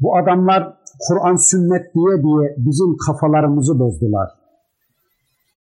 Bu 0.00 0.16
adamlar 0.16 0.60
Kur'an 1.08 1.36
sünnet 1.50 1.94
diye 1.94 2.14
diye 2.24 2.46
bizim 2.66 2.96
kafalarımızı 3.06 3.78
bozdular. 3.78 4.28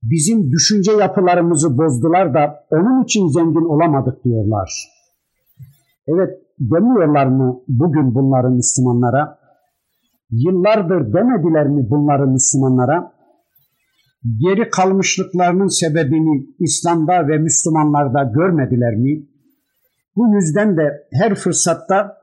Bizim 0.04 0.52
düşünce 0.52 0.92
yapılarımızı 0.92 1.78
bozdular 1.78 2.34
da 2.34 2.66
onun 2.72 3.04
için 3.04 3.28
zengin 3.28 3.70
olamadık 3.74 4.24
diyorlar. 4.24 4.70
Evet 6.08 6.30
demiyorlar 6.60 7.26
mı 7.26 7.60
bugün 7.68 8.16
bunları 8.16 8.50
Müslümanlara? 8.50 9.40
Yıllardır 10.32 11.14
demediler 11.14 11.68
mi 11.68 11.90
bunları 11.90 12.28
Müslümanlara? 12.28 13.19
Geri 14.24 14.70
kalmışlıklarının 14.70 15.68
sebebini 15.68 16.46
İslam'da 16.60 17.28
ve 17.28 17.38
Müslümanlarda 17.38 18.24
görmediler 18.24 18.96
mi? 18.96 19.28
Bu 20.16 20.36
yüzden 20.36 20.78
de 20.78 21.08
her 21.14 21.36
fırsatta 21.36 22.18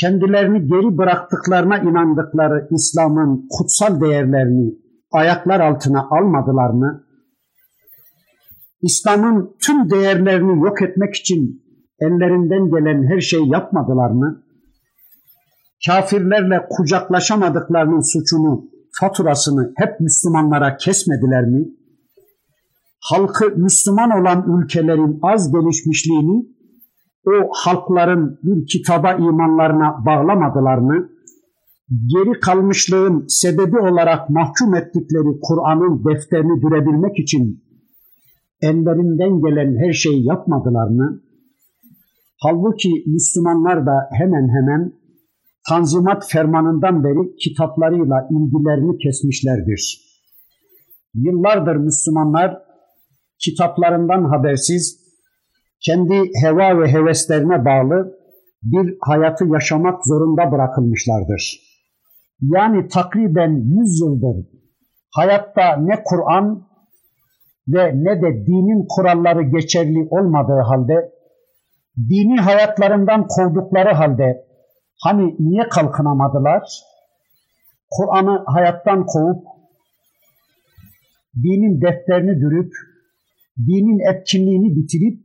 kendilerini 0.00 0.66
geri 0.66 0.98
bıraktıklarına 0.98 1.78
inandıkları 1.78 2.68
İslam'ın 2.70 3.48
kutsal 3.50 4.00
değerlerini 4.00 4.74
ayaklar 5.12 5.60
altına 5.60 6.08
almadılar 6.10 6.70
mı? 6.70 7.04
İslam'ın 8.82 9.56
tüm 9.66 9.90
değerlerini 9.90 10.64
yok 10.64 10.82
etmek 10.82 11.14
için 11.14 11.62
ellerinden 12.00 12.70
gelen 12.70 13.10
her 13.10 13.20
şeyi 13.20 13.52
yapmadılar 13.52 14.10
mı? 14.10 14.44
Kafirlerle 15.86 16.66
kucaklaşamadıklarının 16.70 18.12
suçunu, 18.12 18.64
faturasını 19.00 19.72
hep 19.76 20.00
Müslümanlara 20.00 20.76
kesmediler 20.76 21.44
mi? 21.44 21.68
Halkı 23.00 23.50
Müslüman 23.56 24.10
olan 24.20 24.44
ülkelerin 24.58 25.18
az 25.22 25.52
gelişmişliğini 25.52 26.46
o 27.26 27.48
halkların 27.52 28.38
bir 28.42 28.66
kitaba 28.66 29.12
imanlarına 29.12 30.04
bağlamadılar 30.06 30.78
mı? 30.78 31.08
Geri 31.88 32.40
kalmışlığın 32.40 33.24
sebebi 33.28 33.78
olarak 33.78 34.30
mahkum 34.30 34.74
ettikleri 34.74 35.40
Kur'an'ın 35.42 36.04
defterini 36.04 36.62
dürebilmek 36.62 37.18
için 37.18 37.64
ellerinden 38.62 39.40
gelen 39.40 39.86
her 39.86 39.92
şeyi 39.92 40.26
yapmadılar 40.26 40.88
mı? 40.88 41.20
Halbuki 42.42 43.04
Müslümanlar 43.06 43.86
da 43.86 44.08
hemen 44.12 44.48
hemen 44.48 44.92
Tanzimat 45.68 46.22
fermanından 46.32 47.04
beri 47.04 47.36
kitaplarıyla 47.36 48.28
ilgilerini 48.30 48.98
kesmişlerdir. 48.98 50.00
Yıllardır 51.14 51.76
Müslümanlar 51.76 52.58
kitaplarından 53.44 54.24
habersiz, 54.24 55.00
kendi 55.86 56.30
heva 56.42 56.80
ve 56.80 56.92
heveslerine 56.92 57.64
bağlı 57.64 58.18
bir 58.62 58.96
hayatı 59.00 59.44
yaşamak 59.46 60.06
zorunda 60.06 60.52
bırakılmışlardır. 60.52 61.60
Yani 62.40 62.88
takriben 62.88 63.50
100 63.50 64.00
yıldır 64.00 64.46
hayatta 65.14 65.76
ne 65.76 66.02
Kur'an 66.04 66.68
ve 67.68 67.92
ne 67.94 68.22
de 68.22 68.46
dinin 68.46 68.86
kuralları 68.88 69.42
geçerli 69.42 70.08
olmadığı 70.10 70.60
halde, 70.68 71.10
dini 71.96 72.40
hayatlarından 72.40 73.26
kovdukları 73.26 73.94
halde 73.94 74.44
hani 75.04 75.36
niye 75.38 75.68
kalkınamadılar? 75.68 76.62
Kur'an'ı 77.90 78.44
hayattan 78.46 79.06
kovup, 79.06 79.44
dinin 81.36 81.80
defterini 81.80 82.40
dürüp, 82.40 82.72
dinin 83.58 84.14
etkinliğini 84.14 84.76
bitirip, 84.76 85.24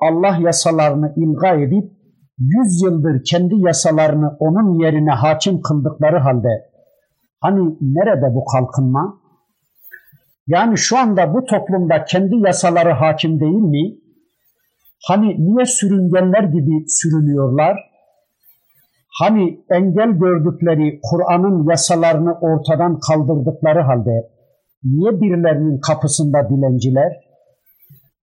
Allah 0.00 0.36
yasalarını 0.40 1.14
ilga 1.16 1.54
edip, 1.54 1.92
yüz 2.38 2.82
yıldır 2.82 3.24
kendi 3.24 3.54
yasalarını 3.58 4.36
onun 4.38 4.78
yerine 4.82 5.10
hakim 5.10 5.60
kıldıkları 5.62 6.18
halde, 6.18 6.70
hani 7.40 7.76
nerede 7.80 8.34
bu 8.34 8.44
kalkınma? 8.44 9.20
Yani 10.46 10.78
şu 10.78 10.98
anda 10.98 11.34
bu 11.34 11.44
toplumda 11.44 12.04
kendi 12.04 12.36
yasaları 12.36 12.92
hakim 12.92 13.40
değil 13.40 13.62
mi? 13.74 13.96
Hani 15.08 15.26
niye 15.38 15.66
sürüngenler 15.66 16.42
gibi 16.42 16.84
sürünüyorlar? 16.88 17.89
Hani 19.18 19.64
engel 19.70 20.10
gördükleri 20.10 21.00
Kur'an'ın 21.02 21.70
yasalarını 21.70 22.32
ortadan 22.40 22.98
kaldırdıkları 22.98 23.80
halde 23.80 24.30
niye 24.84 25.20
birilerinin 25.20 25.80
kapısında 25.80 26.48
dilenciler? 26.48 27.12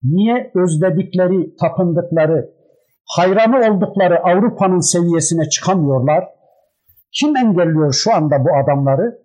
Niye 0.04 0.52
özledikleri, 0.56 1.56
tapındıkları, 1.56 2.50
hayranı 3.16 3.58
oldukları 3.74 4.24
Avrupa'nın 4.24 4.80
seviyesine 4.80 5.50
çıkamıyorlar? 5.50 6.24
Kim 7.20 7.36
engelliyor 7.38 7.94
şu 7.94 8.14
anda 8.14 8.36
bu 8.40 8.50
adamları? 8.64 9.18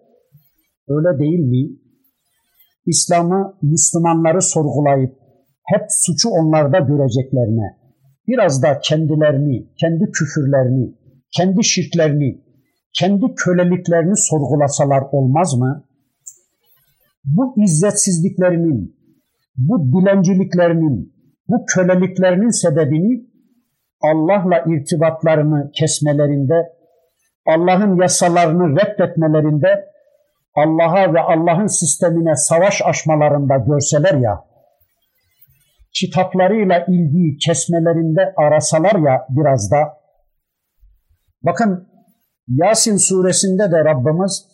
Öyle 0.88 1.18
değil 1.18 1.40
mi? 1.40 1.78
İslam'ı, 2.86 3.58
Müslümanları 3.62 4.42
sorgulayıp 4.42 5.12
hep 5.64 5.82
suçu 5.88 6.28
onlarda 6.28 6.78
göreceklerine, 6.78 7.78
biraz 8.28 8.62
da 8.62 8.78
kendilerini, 8.78 9.68
kendi 9.80 10.10
küfürlerini, 10.10 10.94
kendi 11.36 11.64
şirklerini, 11.64 12.40
kendi 12.98 13.34
köleliklerini 13.34 14.16
sorgulasalar 14.16 15.02
olmaz 15.12 15.54
mı? 15.54 15.84
Bu 17.24 17.54
izzetsizliklerinin, 17.64 18.96
bu 19.56 19.92
dilenciliklerinin, 19.92 21.14
bu 21.48 21.64
köleliklerinin 21.74 22.50
sebebini 22.62 23.26
Allah'la 24.02 24.64
irtibatlarını 24.66 25.70
kesmelerinde, 25.74 26.72
Allah'ın 27.46 28.00
yasalarını 28.02 28.80
reddetmelerinde 28.80 29.92
Allah'a 30.54 31.14
ve 31.14 31.20
Allah'ın 31.20 31.66
sistemine 31.66 32.36
savaş 32.36 32.82
açmalarında 32.84 33.56
görseler 33.56 34.14
ya, 34.14 34.44
kitaplarıyla 35.94 36.84
ilgiyi 36.88 37.36
kesmelerinde 37.36 38.34
arasalar 38.36 38.94
ya 38.94 39.26
biraz 39.28 39.70
da, 39.70 40.01
bakın 41.42 41.88
Yasin 42.48 42.96
suresinde 42.96 43.62
de 43.72 43.84
Rabbimiz 43.84 44.46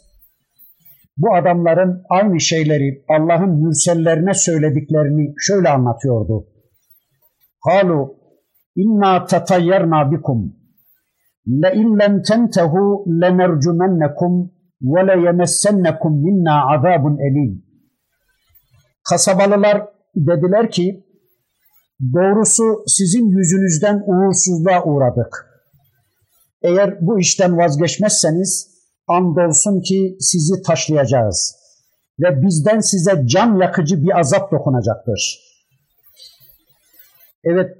bu 1.17 1.35
adamların 1.35 2.03
aynı 2.11 2.41
şeyleri 2.41 3.05
Allah'ın 3.09 3.63
mürsellerine 3.63 4.35
söylediklerini 4.35 5.35
şöyle 5.39 5.69
anlatıyordu. 5.69 6.47
Halu 7.61 8.17
inna 8.77 9.25
tatayyarna 9.25 10.13
bikum 10.13 10.59
le 11.49 11.75
in 11.75 11.99
lem 11.99 12.23
tentehu 12.23 13.05
lenercumennekum 13.21 14.53
ve 14.83 15.07
le 15.07 15.21
yemessennekum 15.25 16.23
minna 16.23 16.75
azabun 16.75 17.19
elim. 17.19 17.65
Kasabalılar 19.11 19.89
dediler 20.17 20.71
ki 20.71 21.05
doğrusu 22.15 22.83
sizin 22.87 23.27
yüzünüzden 23.29 24.03
uğursuzluğa 24.07 24.85
uğradık. 24.85 25.48
Eğer 26.63 26.99
bu 27.01 27.21
işten 27.21 27.59
vazgeçmezseniz 27.59 28.69
andolsun 29.09 29.81
ki 29.81 30.17
sizi 30.21 30.63
taşlayacağız 30.63 31.55
ve 32.21 32.43
bizden 32.43 32.81
size 32.81 33.23
can 33.27 33.61
yakıcı 33.61 34.03
bir 34.03 34.19
azap 34.19 34.53
dokunacaktır. 34.53 35.39
Evet 37.45 37.79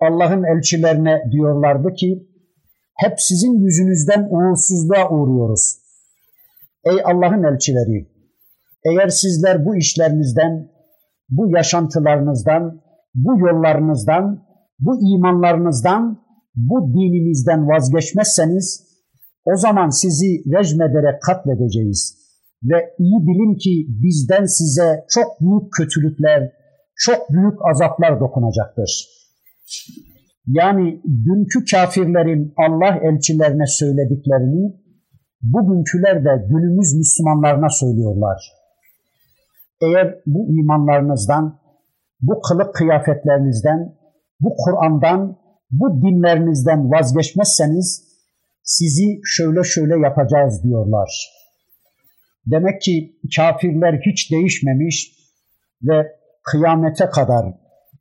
Allah'ın 0.00 0.44
elçilerine 0.56 1.22
diyorlardı 1.32 1.94
ki 1.94 2.28
hep 2.96 3.20
sizin 3.20 3.60
yüzünüzden 3.64 4.28
uğursuzluğa 4.30 5.10
uğruyoruz. 5.10 5.76
Ey 6.84 6.98
Allah'ın 7.04 7.42
elçileri, 7.42 8.08
eğer 8.84 9.08
sizler 9.08 9.64
bu 9.64 9.76
işlerinizden, 9.76 10.70
bu 11.28 11.50
yaşantılarınızdan, 11.56 12.82
bu 13.14 13.38
yollarınızdan, 13.38 14.44
bu 14.78 15.14
imanlarınızdan, 15.14 16.24
bu 16.54 16.92
dininizden 16.94 17.68
vazgeçmezseniz, 17.68 18.90
o 19.44 19.56
zaman 19.56 19.88
sizi 19.88 20.42
rejim 20.54 20.82
ederek 20.82 21.22
katledeceğiz. 21.22 22.20
Ve 22.62 22.94
iyi 22.98 23.18
bilin 23.26 23.58
ki 23.58 23.86
bizden 23.88 24.44
size 24.44 25.04
çok 25.08 25.40
büyük 25.40 25.72
kötülükler, 25.72 26.52
çok 26.96 27.30
büyük 27.30 27.58
azaplar 27.70 28.20
dokunacaktır. 28.20 29.06
Yani 30.46 31.02
dünkü 31.04 31.64
kafirlerin 31.70 32.52
Allah 32.56 32.98
elçilerine 33.02 33.66
söylediklerini 33.66 34.80
bugünküler 35.42 36.24
de 36.24 36.46
günümüz 36.48 36.94
Müslümanlarına 36.94 37.68
söylüyorlar. 37.68 38.38
Eğer 39.82 40.20
bu 40.26 40.46
imanlarınızdan, 40.60 41.60
bu 42.20 42.40
kılık 42.40 42.74
kıyafetlerinizden, 42.74 43.94
bu 44.40 44.54
Kur'an'dan, 44.64 45.36
bu 45.70 46.02
dinlerinizden 46.02 46.90
vazgeçmezseniz 46.90 48.10
sizi 48.62 49.20
şöyle 49.24 49.64
şöyle 49.64 49.98
yapacağız 49.98 50.64
diyorlar. 50.64 51.30
Demek 52.46 52.82
ki 52.82 53.16
kafirler 53.36 54.00
hiç 54.06 54.30
değişmemiş 54.30 55.12
ve 55.82 56.12
kıyamete 56.42 57.06
kadar 57.06 57.54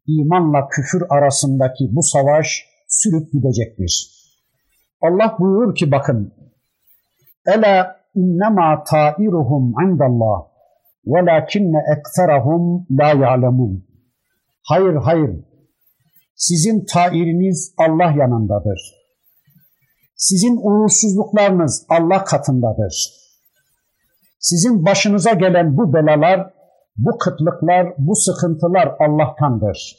imanla 0.07 0.67
küfür 0.67 1.03
arasındaki 1.09 1.89
bu 1.91 2.03
savaş 2.03 2.65
sürüp 2.87 3.31
gidecektir. 3.31 4.19
Allah 5.01 5.35
buyurur 5.39 5.75
ki 5.75 5.91
bakın 5.91 6.33
Ela 7.45 7.99
innema 8.15 8.83
tairuhum 8.83 9.73
indallah 9.83 10.47
velakinne 11.05 11.77
ekserahum 11.97 12.87
la 12.91 13.07
ya'lemun. 13.07 13.85
Hayır 14.63 14.95
hayır. 14.95 15.48
Sizin 16.39 16.85
tairiniz 16.93 17.73
Allah 17.77 18.11
yanındadır. 18.21 18.79
Sizin 20.15 20.57
uğursuzluklarınız 20.57 21.85
Allah 21.89 22.23
katındadır. 22.23 23.09
Sizin 24.39 24.85
başınıza 24.85 25.33
gelen 25.33 25.77
bu 25.77 25.93
belalar, 25.93 26.53
bu 26.97 27.17
kıtlıklar, 27.17 27.93
bu 27.97 28.15
sıkıntılar 28.15 28.95
Allah'tandır. 28.99 29.95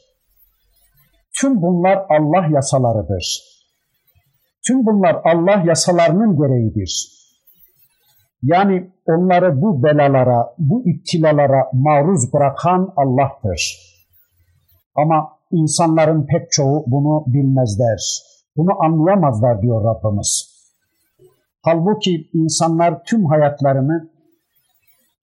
Tüm 1.41 1.63
bunlar 1.63 1.99
Allah 2.09 2.47
yasalarıdır. 2.55 3.41
Tüm 4.67 4.87
bunlar 4.87 5.21
Allah 5.25 5.63
yasalarının 5.67 6.37
gereğidir. 6.37 7.21
Yani 8.43 8.91
onları 9.07 9.63
bu 9.63 9.83
belalara, 9.83 10.55
bu 10.59 10.89
iptilalara 10.89 11.71
maruz 11.73 12.33
bırakan 12.33 12.93
Allah'tır. 12.97 13.77
Ama 14.95 15.40
insanların 15.51 16.27
pek 16.27 16.51
çoğu 16.51 16.85
bunu 16.87 17.25
bilmezler. 17.27 18.23
Bunu 18.57 18.85
anlayamazlar 18.85 19.63
diyor 19.63 19.85
Rabbimiz. 19.85 20.61
Halbuki 21.63 22.31
insanlar 22.35 23.05
tüm 23.05 23.25
hayatlarını, 23.27 24.11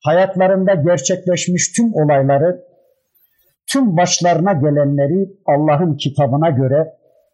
hayatlarında 0.04 0.74
gerçekleşmiş 0.74 1.72
tüm 1.72 1.94
olayları, 1.94 2.64
tüm 3.72 3.98
başlarına 3.98 4.54
gelenleri 4.54 5.30
Allah'ın 5.46 5.96
kitabına 5.96 6.50
göre, 6.50 6.94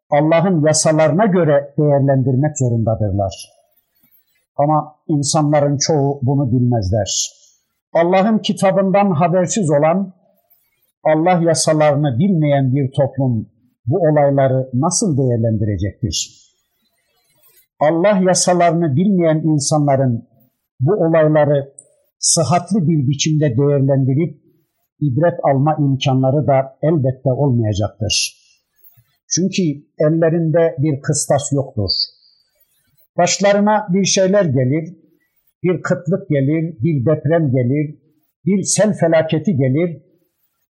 Allah'ın 0.10 0.65
yasalarına 0.65 1.25
göre 1.25 1.73
değerlendirmek 1.77 2.58
zorundadırlar. 2.58 3.49
Ama 4.58 4.95
insanların 5.08 5.77
çoğu 5.77 6.19
bunu 6.21 6.51
bilmezler. 6.51 7.32
Allah'ın 7.93 8.38
kitabından 8.38 9.12
habersiz 9.12 9.69
olan, 9.69 10.13
Allah 11.03 11.41
yasalarını 11.43 12.19
bilmeyen 12.19 12.75
bir 12.75 12.91
toplum 12.91 13.49
bu 13.85 13.97
olayları 13.97 14.69
nasıl 14.73 15.17
değerlendirecektir? 15.17 16.43
Allah 17.79 18.19
yasalarını 18.27 18.95
bilmeyen 18.95 19.37
insanların 19.37 20.27
bu 20.79 20.91
olayları 20.93 21.73
sıhhatli 22.19 22.87
bir 22.87 23.07
biçimde 23.09 23.57
değerlendirip 23.57 24.43
ibret 25.01 25.39
alma 25.43 25.77
imkanları 25.79 26.47
da 26.47 26.77
elbette 26.81 27.31
olmayacaktır. 27.31 28.43
Çünkü 29.35 29.63
ellerinde 29.99 30.75
bir 30.77 31.01
kıstas 31.01 31.53
yoktur. 31.53 31.91
Başlarına 33.17 33.87
bir 33.93 34.05
şeyler 34.05 34.45
gelir, 34.45 34.97
bir 35.63 35.81
kıtlık 35.81 36.29
gelir, 36.29 36.77
bir 36.83 37.05
deprem 37.05 37.51
gelir, 37.51 37.99
bir 38.45 38.63
sel 38.63 38.93
felaketi 38.93 39.55
gelir 39.57 40.01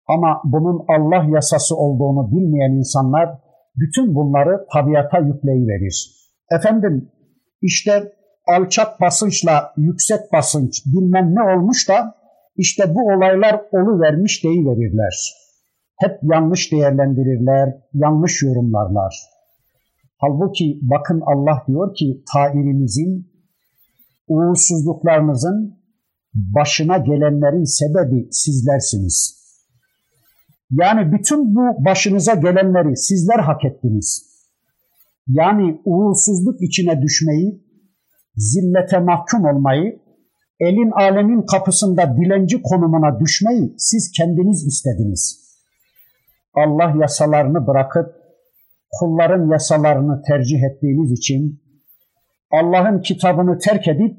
ama 0.08 0.40
bunun 0.44 0.84
Allah 0.88 1.24
yasası 1.34 1.76
olduğunu 1.76 2.30
bilmeyen 2.30 2.72
insanlar 2.72 3.28
bütün 3.76 4.14
bunları 4.14 4.66
tabiata 4.72 5.18
yükleyiverir. 5.18 6.10
Efendim 6.50 7.10
işte 7.62 8.12
alçak 8.46 9.00
basınçla 9.00 9.72
yüksek 9.76 10.20
basınç 10.32 10.82
bilmem 10.86 11.34
ne 11.34 11.42
olmuş 11.42 11.88
da 11.88 12.14
işte 12.56 12.94
bu 12.94 13.00
olaylar 13.00 13.60
vermiş 14.00 14.44
deyiverirler. 14.44 15.44
Hep 15.98 16.18
yanlış 16.22 16.72
değerlendirirler, 16.72 17.74
yanlış 17.92 18.42
yorumlarlar. 18.42 19.14
Halbuki 20.18 20.78
bakın 20.82 21.22
Allah 21.26 21.64
diyor 21.68 21.94
ki 21.94 22.22
tairimizin, 22.32 23.32
uğursuzluklarınızın 24.28 25.78
başına 26.34 26.98
gelenlerin 26.98 27.64
sebebi 27.64 28.28
sizlersiniz. 28.30 29.43
Yani 30.80 31.12
bütün 31.12 31.54
bu 31.54 31.84
başınıza 31.84 32.34
gelenleri 32.34 32.96
sizler 32.96 33.38
hak 33.38 33.64
ettiniz 33.64 34.34
yani 35.28 35.80
uğursuzluk 35.84 36.62
içine 36.62 37.02
düşmeyi, 37.02 37.64
zillete 38.36 38.98
mahkum 38.98 39.44
olmayı, 39.44 40.00
elin 40.60 40.90
alemin 40.90 41.42
kapısında 41.42 42.16
dilenci 42.16 42.62
konumuna 42.62 43.20
düşmeyi 43.20 43.74
siz 43.78 44.12
kendiniz 44.16 44.66
istediniz. 44.66 45.44
Allah 46.54 46.94
yasalarını 47.00 47.66
bırakıp 47.66 48.06
kulların 49.00 49.50
yasalarını 49.50 50.22
tercih 50.22 50.62
ettiğiniz 50.62 51.12
için 51.12 51.64
Allah'ın 52.50 53.00
kitabını 53.00 53.58
terk 53.58 53.88
edip 53.88 54.16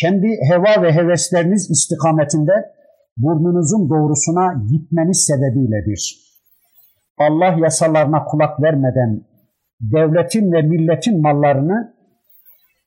kendi 0.00 0.26
heva 0.50 0.82
ve 0.82 0.92
hevesleriniz 0.92 1.70
istikametinde 1.70 2.52
burnunuzun 3.16 3.90
doğrusuna 3.90 4.64
gitmeniz 4.70 5.26
sebebiyledir. 5.26 6.30
Allah 7.18 7.56
yasalarına 7.58 8.24
kulak 8.24 8.62
vermeden 8.62 9.24
devletin 9.80 10.52
ve 10.52 10.62
milletin 10.62 11.22
mallarını 11.22 11.94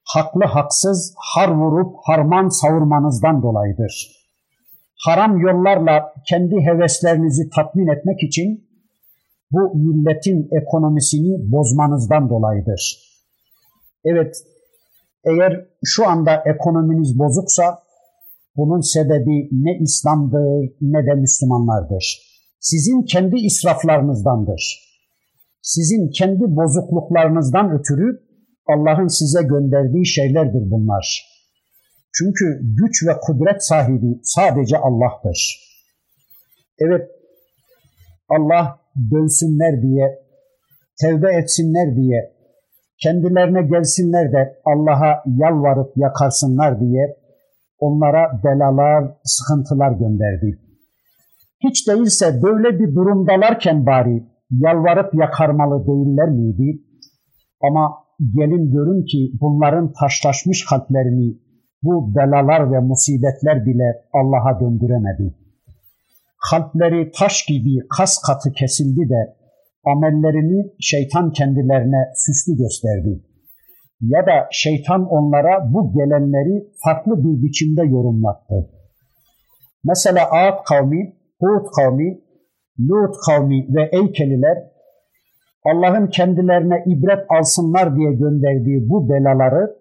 haklı 0.03 0.45
haksız 0.45 1.15
har 1.33 1.49
vurup 1.49 1.95
harman 2.03 2.47
savurmanızdan 2.47 3.43
dolayıdır. 3.43 4.23
Haram 5.05 5.39
yollarla 5.39 6.13
kendi 6.29 6.55
heveslerinizi 6.55 7.49
tatmin 7.55 7.87
etmek 7.87 8.23
için 8.23 8.69
bu 9.51 9.75
milletin 9.75 10.49
ekonomisini 10.61 11.51
bozmanızdan 11.51 12.29
dolayıdır. 12.29 12.99
Evet, 14.05 14.35
eğer 15.25 15.65
şu 15.85 16.07
anda 16.07 16.43
ekonominiz 16.45 17.19
bozuksa 17.19 17.79
bunun 18.55 18.81
sebebi 18.93 19.49
ne 19.51 19.77
İslam'dır 19.81 20.75
ne 20.81 21.05
de 21.07 21.13
Müslümanlardır. 21.13 22.19
Sizin 22.59 23.05
kendi 23.05 23.35
israflarınızdandır 23.35 24.83
sizin 25.63 26.09
kendi 26.09 26.43
bozukluklarınızdan 26.55 27.71
ötürü 27.71 28.19
Allah'ın 28.67 29.07
size 29.07 29.43
gönderdiği 29.43 30.05
şeylerdir 30.05 30.71
bunlar. 30.71 31.33
Çünkü 32.17 32.59
güç 32.61 33.07
ve 33.07 33.11
kudret 33.21 33.63
sahibi 33.63 34.19
sadece 34.23 34.77
Allah'tır. 34.77 35.39
Evet, 36.79 37.09
Allah 38.29 38.79
dönsünler 39.11 39.81
diye, 39.81 40.19
tevbe 41.01 41.35
etsinler 41.35 41.95
diye, 41.95 42.33
kendilerine 43.03 43.61
gelsinler 43.61 44.31
de 44.31 44.61
Allah'a 44.65 45.23
yalvarıp 45.25 45.97
yakarsınlar 45.97 46.79
diye 46.79 47.17
onlara 47.79 48.41
belalar, 48.43 49.03
sıkıntılar 49.23 49.91
gönderdi. 49.91 50.59
Hiç 51.63 51.87
değilse 51.87 52.41
böyle 52.43 52.79
bir 52.79 52.95
durumdalarken 52.95 53.85
bari 53.85 54.23
yalvarıp 54.51 55.13
yakarmalı 55.13 55.87
değiller 55.87 56.29
miydi? 56.29 56.81
Ama 57.61 58.03
gelin 58.35 58.71
görün 58.71 59.05
ki 59.05 59.31
bunların 59.41 59.93
taşlaşmış 59.99 60.65
kalplerini 60.69 61.37
bu 61.83 62.15
belalar 62.15 62.71
ve 62.71 62.79
musibetler 62.79 63.65
bile 63.65 63.89
Allah'a 64.13 64.59
döndüremedi. 64.59 65.35
Kalpleri 66.51 67.11
taş 67.11 67.45
gibi 67.45 67.87
kas 67.97 68.21
katı 68.27 68.51
kesildi 68.51 69.09
de 69.09 69.21
amellerini 69.85 70.71
şeytan 70.79 71.31
kendilerine 71.31 72.01
süslü 72.15 72.57
gösterdi. 72.57 73.32
Ya 74.03 74.25
da 74.25 74.47
şeytan 74.51 75.05
onlara 75.09 75.73
bu 75.73 75.93
gelenleri 75.93 76.67
farklı 76.83 77.17
bir 77.17 77.43
biçimde 77.43 77.81
yorumlattı. 77.81 78.69
Mesela 79.83 80.31
Ağat 80.31 80.63
kavmi, 80.63 81.15
Hud 81.39 81.65
kavmi 81.75 82.21
Lut 82.79 83.15
kavmi 83.25 83.67
ve 83.75 83.89
Eykeliler 83.91 84.57
Allah'ın 85.65 86.07
kendilerine 86.07 86.83
ibret 86.85 87.25
alsınlar 87.29 87.95
diye 87.95 88.13
gönderdiği 88.13 88.89
bu 88.89 89.09
belaları 89.09 89.75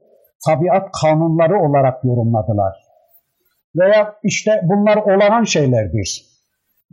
tabiat 0.46 0.88
kanunları 1.02 1.58
olarak 1.68 2.04
yorumladılar. 2.04 2.76
Veya 3.76 4.14
işte 4.24 4.60
bunlar 4.64 4.96
olağan 4.96 5.44
şeylerdir. 5.44 6.24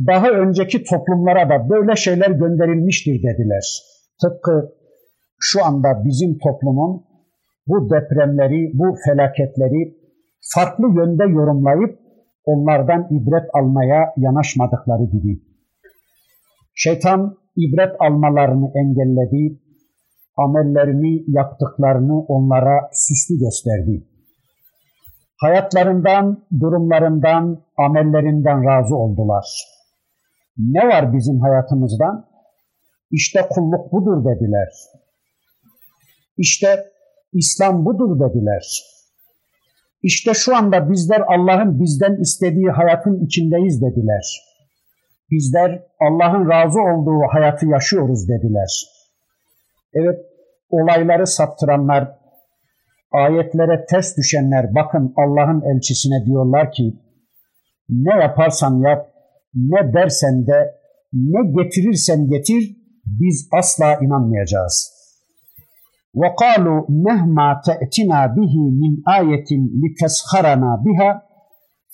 Daha 0.07 0.29
önceki 0.29 0.83
toplumlara 0.83 1.49
da 1.49 1.69
böyle 1.69 1.95
şeyler 1.95 2.31
gönderilmiştir 2.31 3.23
dediler. 3.23 3.81
Tıpkı 4.21 4.73
şu 5.39 5.65
anda 5.65 5.87
bizim 6.05 6.37
toplumun 6.37 7.08
bu 7.69 7.89
depremleri, 7.89 8.71
bu 8.73 8.95
felaketleri 9.05 9.82
farklı 10.53 10.86
yönde 10.99 11.23
yorumlayıp 11.23 11.99
onlardan 12.45 13.08
ibret 13.12 13.49
almaya 13.53 14.13
yanaşmadıkları 14.17 15.03
gibi. 15.03 15.41
Şeytan 16.75 17.38
ibret 17.55 17.95
almalarını 17.99 18.71
engelledi, 18.75 19.60
amellerini 20.38 21.23
yaptıklarını 21.27 22.19
onlara 22.19 22.89
süslü 22.93 23.39
gösterdi. 23.39 24.08
Hayatlarından, 25.41 26.47
durumlarından, 26.60 27.63
amellerinden 27.77 28.65
razı 28.65 28.95
oldular. 28.95 29.45
Ne 30.58 30.88
var 30.88 31.13
bizim 31.13 31.39
hayatımızdan? 31.39 32.25
İşte 33.12 33.39
kulluk 33.49 33.91
budur 33.91 34.25
dediler. 34.25 34.69
İşte 36.38 36.67
İslam 37.33 37.85
budur 37.85 38.19
dediler. 38.19 38.83
İşte 40.03 40.33
şu 40.33 40.55
anda 40.55 40.89
bizler 40.89 41.21
Allah'ın 41.27 41.79
bizden 41.79 42.21
istediği 42.21 42.69
hayatın 42.69 43.25
içindeyiz 43.25 43.81
dediler. 43.81 44.25
Bizler 45.31 45.83
Allah'ın 45.99 46.49
razı 46.49 46.79
olduğu 46.79 47.21
hayatı 47.33 47.65
yaşıyoruz 47.65 48.29
dediler. 48.29 48.71
Evet, 49.93 50.19
olayları 50.69 51.27
saptıranlar, 51.27 52.11
ayetlere 53.11 53.85
ters 53.89 54.17
düşenler 54.17 54.75
bakın 54.75 55.13
Allah'ın 55.17 55.61
elçisine 55.75 56.25
diyorlar 56.25 56.71
ki 56.71 56.93
ne 57.89 58.21
yaparsan 58.21 58.79
yap, 58.79 59.11
ne 59.53 59.93
dersen 59.93 60.47
de, 60.47 60.75
ne 61.13 61.63
getirirsen 61.63 62.27
getir, 62.27 62.77
biz 63.05 63.49
asla 63.51 63.95
inanmayacağız. 64.01 64.98
وَقَالُوا 66.20 66.80
مَهْمَا 67.06 67.48
تَأْتِنَا 67.68 68.18
بِهِ 68.37 68.54
مِنْ 68.82 68.92
آيَةٍ 69.18 69.50
لِتَسْخَرَنَا 69.82 70.70
بِهَا 70.84 71.10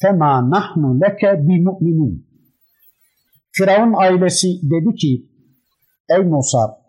فَمَا 0.00 0.32
نَحْنُ 0.54 0.82
لَكَ 1.02 1.22
بِمُؤْمِنِينَ 1.46 2.16
Firavun 3.52 3.92
ailesi 3.92 4.48
dedi 4.62 4.94
ki, 4.94 5.12
ey 6.10 6.22
Musa, 6.22 6.80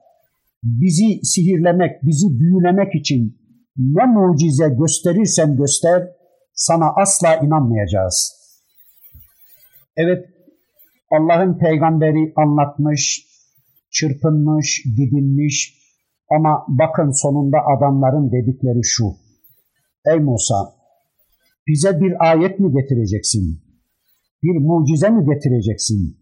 bizi 0.63 1.19
sihirlemek, 1.23 2.03
bizi 2.03 2.27
büyülemek 2.39 2.95
için 2.95 3.37
ne 3.77 4.05
mucize 4.05 4.69
gösterirsen 4.79 5.57
göster, 5.57 6.07
sana 6.53 6.93
asla 7.01 7.35
inanmayacağız. 7.35 8.41
Evet, 9.97 10.25
Allah'ın 11.11 11.57
peygamberi 11.57 12.33
anlatmış, 12.35 13.27
çırpınmış, 13.91 14.83
didinmiş 14.97 15.81
ama 16.30 16.64
bakın 16.68 17.10
sonunda 17.10 17.58
adamların 17.76 18.32
dedikleri 18.32 18.80
şu. 18.84 19.04
Ey 20.12 20.18
Musa, 20.18 20.74
bize 21.66 22.00
bir 22.00 22.30
ayet 22.30 22.60
mi 22.60 22.72
getireceksin? 22.72 23.62
Bir 24.42 24.58
mucize 24.60 25.10
mi 25.10 25.24
getireceksin? 25.34 26.18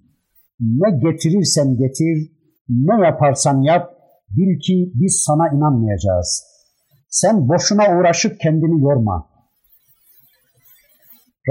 Ne 0.60 0.98
getirirsen 0.98 1.76
getir, 1.76 2.32
ne 2.68 3.06
yaparsan 3.06 3.60
yap, 3.62 3.94
bil 4.30 4.60
ki 4.60 4.92
biz 4.94 5.22
sana 5.26 5.48
inanmayacağız. 5.48 6.44
Sen 7.08 7.48
boşuna 7.48 7.98
uğraşıp 7.98 8.40
kendini 8.40 8.82
yorma. 8.82 9.30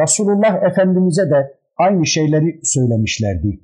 Resulullah 0.02 0.64
Efendimiz'e 0.72 1.30
de 1.30 1.58
aynı 1.78 2.06
şeyleri 2.06 2.60
söylemişlerdi. 2.64 3.60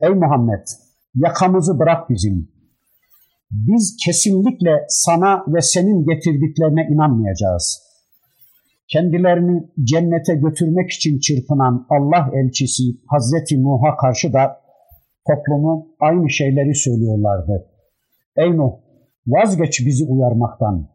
Ey 0.00 0.10
Muhammed, 0.10 0.66
yakamızı 1.14 1.78
bırak 1.78 2.10
bizim. 2.10 2.55
Biz 3.50 3.96
kesinlikle 4.06 4.84
sana 4.88 5.44
ve 5.48 5.60
senin 5.60 6.04
getirdiklerine 6.04 6.88
inanmayacağız. 6.90 7.82
Kendilerini 8.88 9.70
cennete 9.84 10.34
götürmek 10.34 10.90
için 10.90 11.18
çırpınan 11.18 11.86
Allah 11.90 12.30
elçisi 12.34 12.82
Hazreti 13.06 13.62
Nuh'a 13.62 13.96
karşı 13.96 14.32
da 14.32 14.60
toplumu 15.26 15.88
aynı 16.00 16.30
şeyleri 16.30 16.74
söylüyorlardı. 16.74 17.66
Ey 18.36 18.56
Nuh, 18.56 18.72
vazgeç 19.26 19.80
bizi 19.86 20.04
uyarmaktan. 20.04 20.88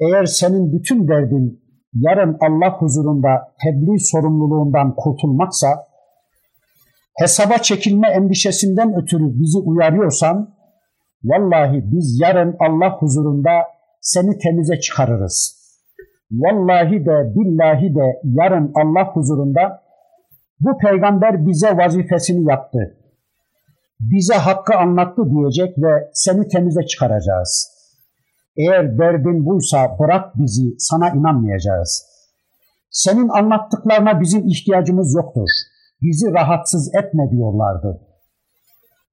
Eğer 0.00 0.24
senin 0.24 0.72
bütün 0.72 1.08
derdin 1.08 1.60
yarın 1.94 2.36
Allah 2.40 2.78
huzurunda 2.78 3.28
tebliğ 3.64 3.98
sorumluluğundan 3.98 4.94
kurtulmaksa, 4.96 5.68
hesaba 7.18 7.58
çekilme 7.58 8.08
endişesinden 8.08 9.02
ötürü 9.02 9.24
bizi 9.40 9.58
uyarıyorsan, 9.58 10.57
vallahi 11.24 11.82
biz 11.84 12.20
yarın 12.22 12.56
Allah 12.60 12.96
huzurunda 12.98 13.50
seni 14.00 14.38
temize 14.38 14.80
çıkarırız. 14.80 15.58
Vallahi 16.30 17.06
de 17.06 17.32
billahi 17.34 17.94
de 17.94 18.20
yarın 18.24 18.72
Allah 18.74 19.12
huzurunda 19.12 19.82
bu 20.60 20.78
peygamber 20.78 21.46
bize 21.46 21.76
vazifesini 21.76 22.50
yaptı. 22.50 22.78
Bize 24.00 24.34
hakkı 24.34 24.74
anlattı 24.74 25.22
diyecek 25.30 25.78
ve 25.78 26.10
seni 26.12 26.48
temize 26.48 26.86
çıkaracağız.'' 26.86 27.78
Eğer 28.58 28.98
derdin 28.98 29.46
buysa 29.46 29.98
bırak 29.98 30.38
bizi, 30.38 30.74
sana 30.78 31.10
inanmayacağız. 31.10 32.04
Senin 32.90 33.28
anlattıklarına 33.28 34.20
bizim 34.20 34.46
ihtiyacımız 34.46 35.14
yoktur. 35.14 35.48
Bizi 36.02 36.32
rahatsız 36.32 36.94
etme 36.94 37.30
diyorlardı. 37.30 38.00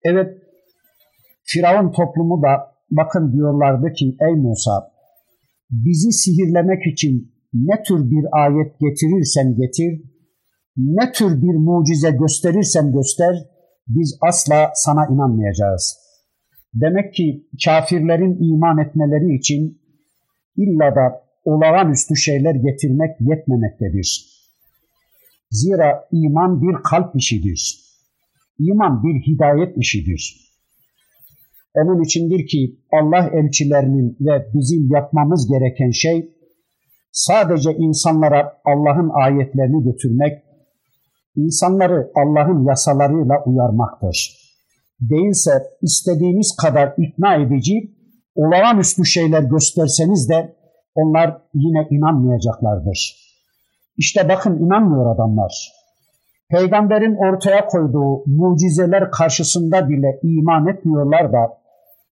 Evet, 0.03 0.33
Firavun 1.45 1.91
toplumu 1.91 2.41
da 2.41 2.51
bakın 2.91 3.33
diyorlardı 3.33 3.93
ki 3.93 4.17
ey 4.27 4.35
Musa, 4.35 4.91
bizi 5.69 6.11
sihirlemek 6.11 6.87
için 6.93 7.31
ne 7.53 7.83
tür 7.83 8.11
bir 8.11 8.25
ayet 8.31 8.79
getirirsen 8.79 9.55
getir, 9.55 10.01
ne 10.77 11.11
tür 11.11 11.41
bir 11.41 11.55
mucize 11.55 12.11
gösterirsen 12.11 12.91
göster, 12.93 13.35
biz 13.87 14.17
asla 14.21 14.71
sana 14.73 15.05
inanmayacağız.'' 15.05 16.05
Demek 16.75 17.13
ki 17.13 17.47
kafirlerin 17.65 18.53
iman 18.53 18.77
etmeleri 18.77 19.35
için 19.35 19.81
illa 20.57 20.95
da 20.95 21.25
olağanüstü 21.43 22.15
şeyler 22.15 22.55
getirmek 22.55 23.11
yetmemektedir. 23.19 24.25
Zira 25.51 26.07
iman 26.11 26.61
bir 26.61 26.83
kalp 26.83 27.15
işidir. 27.15 27.79
İman 28.59 29.03
bir 29.03 29.27
hidayet 29.27 29.77
işidir. 29.77 30.44
Onun 31.75 32.03
içindir 32.03 32.47
ki 32.47 32.79
Allah 32.91 33.29
elçilerinin 33.33 34.17
ve 34.21 34.45
bizim 34.53 34.91
yapmamız 34.91 35.47
gereken 35.47 35.91
şey 35.91 36.29
sadece 37.11 37.75
insanlara 37.77 38.53
Allah'ın 38.65 39.11
ayetlerini 39.13 39.83
götürmek, 39.83 40.43
insanları 41.35 42.11
Allah'ın 42.15 42.65
yasalarıyla 42.65 43.43
uyarmaktır 43.45 44.45
değilse 45.01 45.51
istediğiniz 45.81 46.55
kadar 46.61 46.93
ikna 46.97 47.35
edici, 47.35 47.95
olağanüstü 48.35 49.05
şeyler 49.05 49.43
gösterseniz 49.43 50.29
de 50.29 50.55
onlar 50.95 51.41
yine 51.53 51.87
inanmayacaklardır. 51.89 53.15
İşte 53.97 54.29
bakın 54.29 54.57
inanmıyor 54.57 55.15
adamlar. 55.15 55.71
Peygamberin 56.49 57.15
ortaya 57.15 57.67
koyduğu 57.67 58.23
mucizeler 58.25 59.11
karşısında 59.11 59.89
bile 59.89 60.19
iman 60.23 60.67
etmiyorlar 60.67 61.33
da 61.33 61.57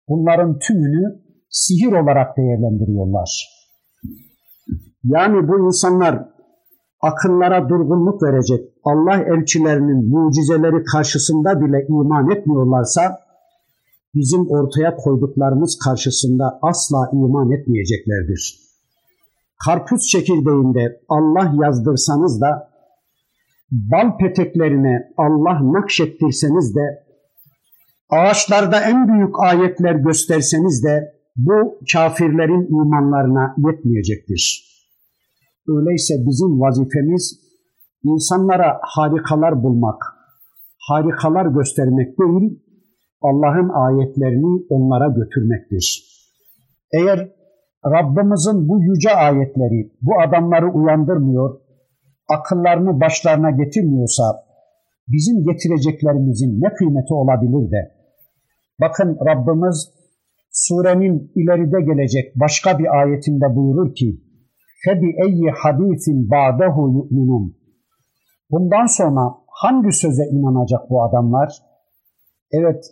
bunların 0.08 0.58
tümünü 0.58 1.22
sihir 1.50 1.92
olarak 1.92 2.36
değerlendiriyorlar. 2.36 3.48
Yani 5.04 5.48
bu 5.48 5.66
insanlar 5.66 6.28
akıllara 7.00 7.68
durgunluk 7.68 8.22
verecek 8.22 8.60
Allah 8.84 9.16
elçilerinin 9.16 10.08
mucizeleri 10.08 10.84
karşısında 10.84 11.60
bile 11.60 11.86
iman 11.88 12.30
etmiyorlarsa 12.30 13.18
bizim 14.14 14.50
ortaya 14.50 14.96
koyduklarımız 14.96 15.78
karşısında 15.84 16.58
asla 16.62 17.10
iman 17.12 17.50
etmeyeceklerdir. 17.50 18.58
Karpuz 19.66 20.08
çekirdeğinde 20.08 21.00
Allah 21.08 21.52
yazdırsanız 21.62 22.40
da 22.40 22.70
bal 23.70 24.18
peteklerine 24.18 25.12
Allah 25.16 25.72
nakşettirseniz 25.72 26.76
de 26.76 27.04
ağaçlarda 28.12 28.80
en 28.80 29.08
büyük 29.08 29.34
ayetler 29.40 29.94
gösterseniz 29.94 30.84
de 30.84 31.12
bu 31.36 31.78
kafirlerin 31.92 32.66
imanlarına 32.66 33.54
yetmeyecektir. 33.66 34.72
Öyleyse 35.68 36.14
bizim 36.26 36.60
vazifemiz 36.60 37.40
insanlara 38.04 38.78
harikalar 38.82 39.62
bulmak, 39.62 40.02
harikalar 40.88 41.46
göstermek 41.46 42.18
değil, 42.18 42.62
Allah'ın 43.22 43.68
ayetlerini 43.68 44.66
onlara 44.68 45.08
götürmektir. 45.08 46.04
Eğer 46.94 47.32
Rabbimizin 47.86 48.68
bu 48.68 48.82
yüce 48.82 49.10
ayetleri 49.10 49.92
bu 50.02 50.12
adamları 50.20 50.72
uyandırmıyor, 50.72 51.60
akıllarını 52.28 53.00
başlarına 53.00 53.50
getirmiyorsa 53.50 54.22
bizim 55.08 55.44
getireceklerimizin 55.44 56.60
ne 56.60 56.74
kıymeti 56.74 57.14
olabilir 57.14 57.70
de? 57.70 57.91
Bakın 58.81 59.17
Rabbimiz 59.25 59.93
surenin 60.51 61.31
ileride 61.35 61.81
gelecek 61.81 62.35
başka 62.35 62.79
bir 62.79 62.99
ayetinde 63.01 63.55
buyurur 63.55 63.95
ki 63.95 64.21
فَبِأَيِّ 64.85 65.41
حَد۪يثٍ 65.61 66.05
بَعْدَهُ 66.31 66.75
يُؤْمِنُونَ 66.97 67.45
Bundan 68.51 68.85
sonra 68.85 69.33
hangi 69.47 69.91
söze 69.91 70.23
inanacak 70.23 70.89
bu 70.89 71.03
adamlar? 71.03 71.49
Evet, 72.51 72.85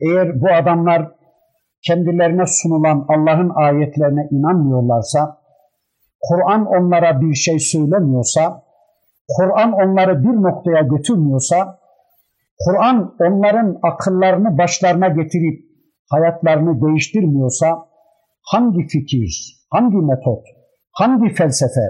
eğer 0.00 0.40
bu 0.40 0.48
adamlar 0.62 1.12
kendilerine 1.86 2.46
sunulan 2.46 3.06
Allah'ın 3.08 3.50
ayetlerine 3.54 4.28
inanmıyorlarsa, 4.30 5.38
Kur'an 6.20 6.66
onlara 6.66 7.20
bir 7.20 7.34
şey 7.34 7.58
söylemiyorsa, 7.58 8.62
Kur'an 9.36 9.72
onları 9.72 10.22
bir 10.22 10.42
noktaya 10.42 10.82
götürmüyorsa, 10.82 11.77
Kur'an 12.65 13.15
onların 13.19 13.79
akıllarını 13.83 14.57
başlarına 14.57 15.07
getirip 15.07 15.65
hayatlarını 16.09 16.81
değiştirmiyorsa, 16.81 17.89
hangi 18.41 18.87
fikir, 18.87 19.55
hangi 19.69 19.97
metot, 19.97 20.43
hangi 20.91 21.33
felsefe, 21.33 21.87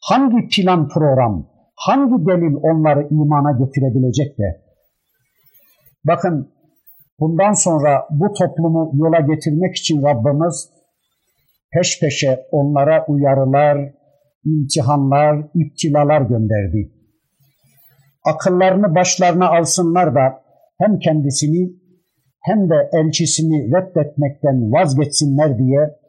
hangi 0.00 0.48
plan 0.48 0.88
program, 0.88 1.46
hangi 1.76 2.26
delil 2.26 2.56
onları 2.62 3.08
imana 3.10 3.52
getirebilecek 3.58 4.38
de? 4.38 4.62
Bakın 6.04 6.52
bundan 7.20 7.52
sonra 7.52 8.06
bu 8.10 8.32
toplumu 8.32 8.90
yola 8.94 9.20
getirmek 9.20 9.76
için 9.76 10.02
Rabbimiz 10.02 10.70
peş 11.72 12.00
peşe 12.00 12.46
onlara 12.50 13.04
uyarılar, 13.08 13.92
imtihanlar, 14.44 15.48
iptilalar 15.54 16.20
gönderdi 16.20 16.95
Akıllarını 18.25 18.95
başlarına 18.95 19.49
alsınlar 19.49 20.15
da 20.15 20.43
hem 20.77 20.99
kendisini 20.99 21.81
hem 22.41 22.69
de 22.69 22.89
elçisini 22.93 23.71
reddetmekten 23.73 24.71
vazgeçsinler 24.71 25.57
diye 25.57 26.01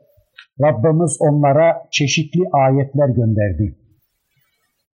Rabbimiz 0.61 1.17
onlara 1.21 1.83
çeşitli 1.91 2.41
ayetler 2.53 3.09
gönderdi. 3.09 3.77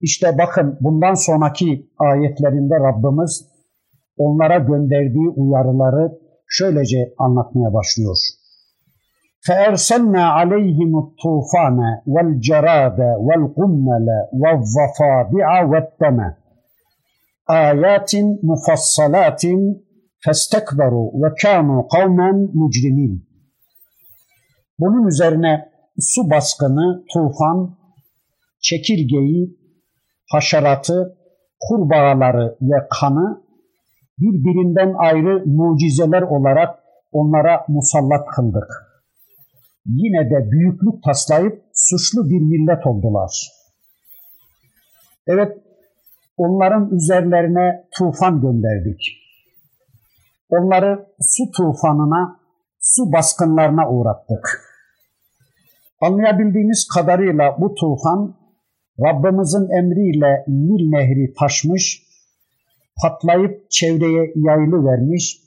İşte 0.01 0.39
bakın 0.39 0.79
bundan 0.81 1.15
sonraki 1.15 1.91
ayetlerinde 1.99 2.75
Rabbimiz 2.75 3.49
onlara 4.17 4.59
gönderdiği 4.59 5.29
uyarıları 5.29 6.19
şöylece 6.47 7.15
anlatmaya 7.19 7.75
başlıyor. 7.75 8.17
فَاَرْسَلْنَا 9.47 10.25
عَلَيْهِمُ 10.39 10.93
الطُّوفَانَ 11.05 11.79
وَالْجَرَادَ 12.15 13.01
وَالْقُمَّلَ 13.27 14.09
وَالضَّفَادِعَ 14.43 15.49
وَالدَّمَ 15.71 16.19
ayatin 17.48 18.40
mufassalatin 18.44 19.86
festekberu 20.26 21.24
ve 21.24 21.34
kânu 21.42 21.88
kavmen 21.88 22.36
mücrimin. 22.36 23.28
Bunun 24.80 25.08
üzerine 25.08 25.70
su 26.00 26.30
baskını, 26.30 27.04
tufan, 27.14 27.78
çekirgeyi, 28.62 29.58
haşeratı, 30.32 31.18
kurbağaları 31.60 32.58
ve 32.62 32.88
kanı 32.90 33.44
birbirinden 34.20 34.94
ayrı 34.98 35.46
mucizeler 35.46 36.22
olarak 36.22 36.80
onlara 37.12 37.66
musallat 37.68 38.28
kıldık. 38.36 38.94
Yine 39.86 40.30
de 40.30 40.52
büyüklük 40.52 41.04
taslayıp 41.04 41.64
suçlu 41.74 42.30
bir 42.30 42.42
millet 42.42 42.88
oldular. 42.88 43.50
Evet 45.28 45.63
onların 46.38 46.90
üzerlerine 46.96 47.88
tufan 47.98 48.42
gönderdik. 48.42 49.02
Onları 50.50 51.06
su 51.20 51.44
tufanına, 51.52 52.40
su 52.80 53.12
baskınlarına 53.12 53.90
uğrattık. 53.90 54.62
Anlayabildiğimiz 56.02 56.88
kadarıyla 56.96 57.58
bu 57.60 57.76
tufan 57.76 58.36
Rabbimizin 59.00 59.68
emriyle 59.80 60.44
Nil 60.48 60.90
Nehri 60.90 61.34
taşmış, 61.40 62.04
patlayıp 63.02 63.72
çevreye 63.72 64.34
yayılı 64.36 64.86
vermiş 64.86 65.40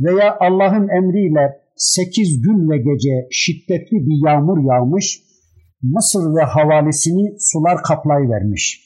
veya 0.00 0.36
Allah'ın 0.40 0.88
emriyle 0.88 1.60
sekiz 1.76 2.42
gün 2.42 2.70
ve 2.70 2.76
gece 2.78 3.28
şiddetli 3.30 3.96
bir 4.06 4.28
yağmur 4.28 4.58
yağmış, 4.72 5.20
Mısır 5.82 6.36
ve 6.36 6.42
havalisini 6.42 7.36
sular 7.38 7.82
kaplayıvermiş. 7.82 8.83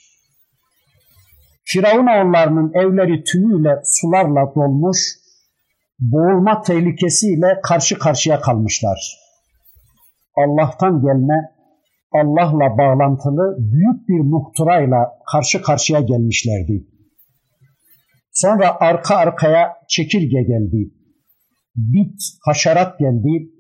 Firavun 1.71 2.07
oğullarının 2.07 2.73
evleri 2.75 3.25
tümüyle 3.25 3.81
sularla 3.85 4.55
dolmuş, 4.55 4.99
boğulma 6.01 6.63
tehlikesiyle 6.63 7.61
karşı 7.63 7.99
karşıya 7.99 8.41
kalmışlar. 8.41 9.19
Allah'tan 10.37 11.03
gelme 11.03 11.35
Allah'la 12.13 12.79
bağlantılı 12.79 13.57
büyük 13.59 14.09
bir 14.09 14.21
muhtırayla 14.21 14.99
karşı 15.33 15.63
karşıya 15.63 16.01
gelmişlerdi. 16.01 16.87
Sonra 18.33 18.77
arka 18.81 19.17
arkaya 19.17 19.73
çekirge 19.89 20.43
geldi. 20.43 20.91
Bit, 21.77 22.21
haşerat 22.45 22.99
geldi. 22.99 23.51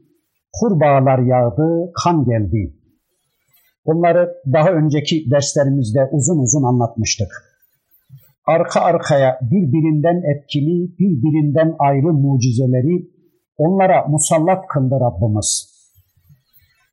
Kurbağalar 0.52 1.18
yağdı, 1.18 1.92
kan 2.04 2.24
geldi. 2.24 2.74
Bunları 3.86 4.28
daha 4.52 4.70
önceki 4.70 5.30
derslerimizde 5.30 6.08
uzun 6.12 6.38
uzun 6.38 6.62
anlatmıştık. 6.62 7.47
Arka 8.54 8.80
arkaya 8.80 9.38
birbirinden 9.42 10.22
etkili, 10.32 10.98
birbirinden 10.98 11.74
ayrı 11.78 12.12
mucizeleri 12.12 13.08
onlara 13.56 14.06
musallat 14.06 14.66
kıldı 14.66 14.94
Rabbimiz. 15.00 15.78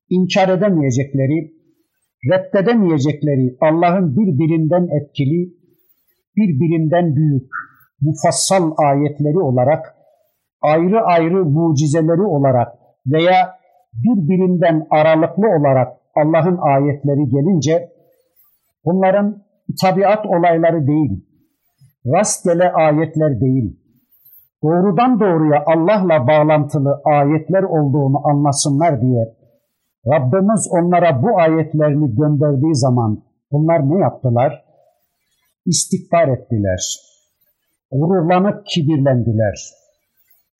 İnkar 0.09 0.49
edemeyecekleri, 0.57 1.53
reddedemeyecekleri 2.31 3.57
Allah'ın 3.61 4.15
birbirinden 4.17 4.87
etkili, 4.97 5.53
birbirinden 6.37 7.15
büyük, 7.15 7.49
mufassal 8.01 8.71
ayetleri 8.77 9.39
olarak, 9.39 9.95
ayrı 10.61 11.01
ayrı 11.01 11.45
mucizeleri 11.45 12.21
olarak 12.21 12.67
veya 13.07 13.59
birbirinden 13.93 14.87
aralıklı 14.89 15.47
olarak 15.47 15.87
Allah'ın 16.15 16.57
ayetleri 16.57 17.29
gelince 17.29 17.89
bunların 18.85 19.43
tabiat 19.81 20.25
olayları 20.25 20.87
değil, 20.87 21.25
rastgele 22.05 22.71
ayetler 22.71 23.41
değil, 23.41 23.79
doğrudan 24.63 25.19
doğruya 25.19 25.63
Allah'la 25.65 26.27
bağlantılı 26.27 27.01
ayetler 27.05 27.63
olduğunu 27.63 28.27
anlasınlar 28.27 29.01
diye 29.01 29.35
Rabbimiz 30.07 30.67
onlara 30.71 31.21
bu 31.23 31.39
ayetlerini 31.39 32.15
gönderdiği 32.15 32.75
zaman 32.75 33.23
bunlar 33.51 33.89
ne 33.89 33.99
yaptılar? 33.99 34.65
İstikbar 35.65 36.27
ettiler. 36.27 36.81
Gururlanıp 37.91 38.65
kibirlendiler. 38.65 39.55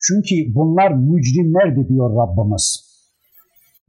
Çünkü 0.00 0.54
bunlar 0.54 0.90
mücrimlerdi 0.90 1.88
diyor 1.88 2.10
Rabbimiz. 2.10 2.86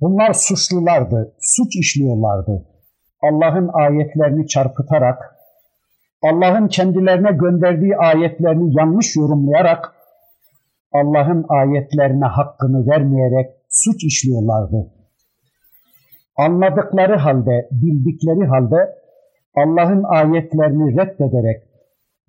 Bunlar 0.02 0.34
suçlulardı, 0.34 1.36
suç 1.40 1.76
işliyorlardı. 1.76 2.66
Allah'ın 3.22 3.70
ayetlerini 3.74 4.48
çarpıtarak, 4.48 5.18
Allah'ın 6.24 6.68
kendilerine 6.68 7.32
gönderdiği 7.32 7.98
ayetlerini 7.98 8.80
yanlış 8.80 9.16
yorumlayarak, 9.16 9.94
Allah'ın 10.92 11.46
ayetlerine 11.50 12.26
hakkını 12.26 12.88
vermeyerek 12.88 13.50
suç 13.70 14.04
işliyorlardı 14.04 14.98
anladıkları 16.38 17.16
halde, 17.16 17.68
bildikleri 17.72 18.48
halde 18.48 18.96
Allah'ın 19.56 20.04
ayetlerini 20.04 20.92
reddederek 20.92 21.64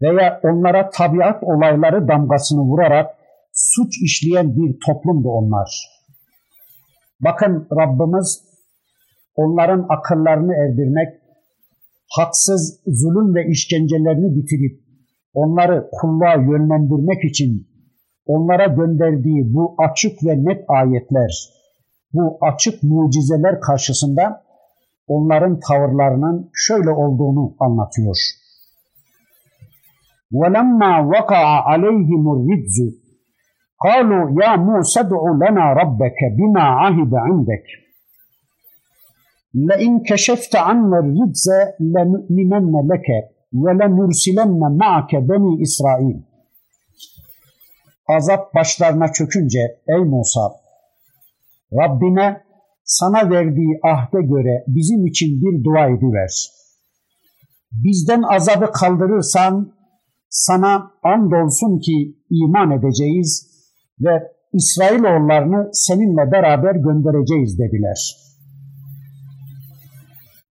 veya 0.02 0.40
onlara 0.42 0.90
tabiat 0.90 1.42
olayları 1.42 2.08
damgasını 2.08 2.60
vurarak 2.60 3.10
suç 3.52 4.02
işleyen 4.02 4.56
bir 4.56 4.78
toplumdu 4.86 5.28
onlar. 5.28 5.98
Bakın 7.20 7.68
Rabbimiz 7.72 8.44
onların 9.34 9.86
akıllarını 9.88 10.54
erdirmek, 10.54 11.20
haksız 12.17 12.81
zulüm 12.87 13.35
ve 13.35 13.47
işkencelerini 13.47 14.35
bitirip 14.35 14.83
onları 15.33 15.89
kulluğa 15.91 16.35
yönlendirmek 16.35 17.23
için 17.23 17.67
onlara 18.25 18.65
gönderdiği 18.65 19.53
bu 19.53 19.75
açık 19.77 20.23
ve 20.25 20.45
net 20.45 20.65
ayetler, 20.67 21.31
bu 22.13 22.37
açık 22.41 22.83
mucizeler 22.83 23.59
karşısında 23.61 24.43
onların 25.07 25.59
tavırlarının 25.59 26.49
şöyle 26.53 26.89
olduğunu 26.89 27.55
anlatıyor. 27.59 28.17
وَلَمَّا 30.39 30.93
وَقَعَ 31.11 31.45
عَلَيْهِمُ 31.69 32.23
الرِّجْزُ 32.35 32.77
قَالُوا 33.85 34.25
يَا 34.41 34.51
مُوسَى 34.67 34.99
ادْعُ 35.05 35.21
لَنَا 35.41 35.65
رَبَّكَ 35.81 36.19
بِمَا 36.37 36.65
عَهِدَ 36.81 37.13
عِنْدَكَ 37.25 37.65
لَئِنْ 39.69 39.93
كَشَفْتَ 40.09 40.53
عَنَّا 40.67 40.97
الرِّجْزَ 41.03 41.47
لَنُؤْمِنَنَّ 41.95 42.73
لَكَ 42.91 43.07
وَلَنُرْسِلَنَّ 43.63 44.61
مَعَكَ 44.81 45.11
بَنِي 45.29 45.61
İsrail. 45.61 46.17
Azap 48.07 48.55
başlarına 48.55 49.07
çökünce 49.13 49.59
ey 49.87 50.03
Musa 50.03 50.51
Rabbine 51.73 52.41
sana 52.83 53.29
verdiği 53.29 53.79
ahde 53.83 54.21
göre 54.21 54.63
bizim 54.67 55.05
için 55.05 55.41
bir 55.41 55.63
dua 55.63 55.85
ediver. 55.87 56.49
Bizden 57.71 58.21
azabı 58.21 58.71
kaldırırsan 58.71 59.73
sana 60.29 60.91
andolsun 61.03 61.79
ki 61.79 62.17
iman 62.29 62.71
edeceğiz 62.71 63.49
ve 63.99 64.33
İsrailoğullarını 64.53 65.69
seninle 65.73 66.31
beraber 66.31 66.75
göndereceğiz 66.75 67.59
dediler. 67.59 68.15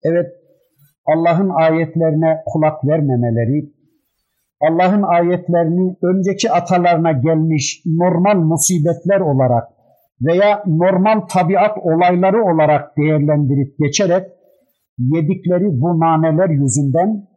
Evet, 0.10 0.28
Allah'ın 1.06 1.50
ayetlerine 1.50 2.44
kulak 2.46 2.86
vermemeleri, 2.86 3.72
Allah'ın 4.62 5.04
ayetlerini 5.04 5.96
önceki 6.04 6.52
atalarına 6.52 7.12
gelmiş 7.12 7.82
normal 7.86 8.36
musibetler 8.36 9.20
olarak 9.20 9.64
veya 10.22 10.64
normal 10.68 11.20
tabiat 11.20 11.78
olayları 11.78 12.44
olarak 12.44 12.98
değerlendirip 12.98 13.80
geçerek 13.80 14.28
yedikleri 14.98 15.82
bu 15.82 16.00
naneler 16.00 16.50
yüzünden 16.50 17.28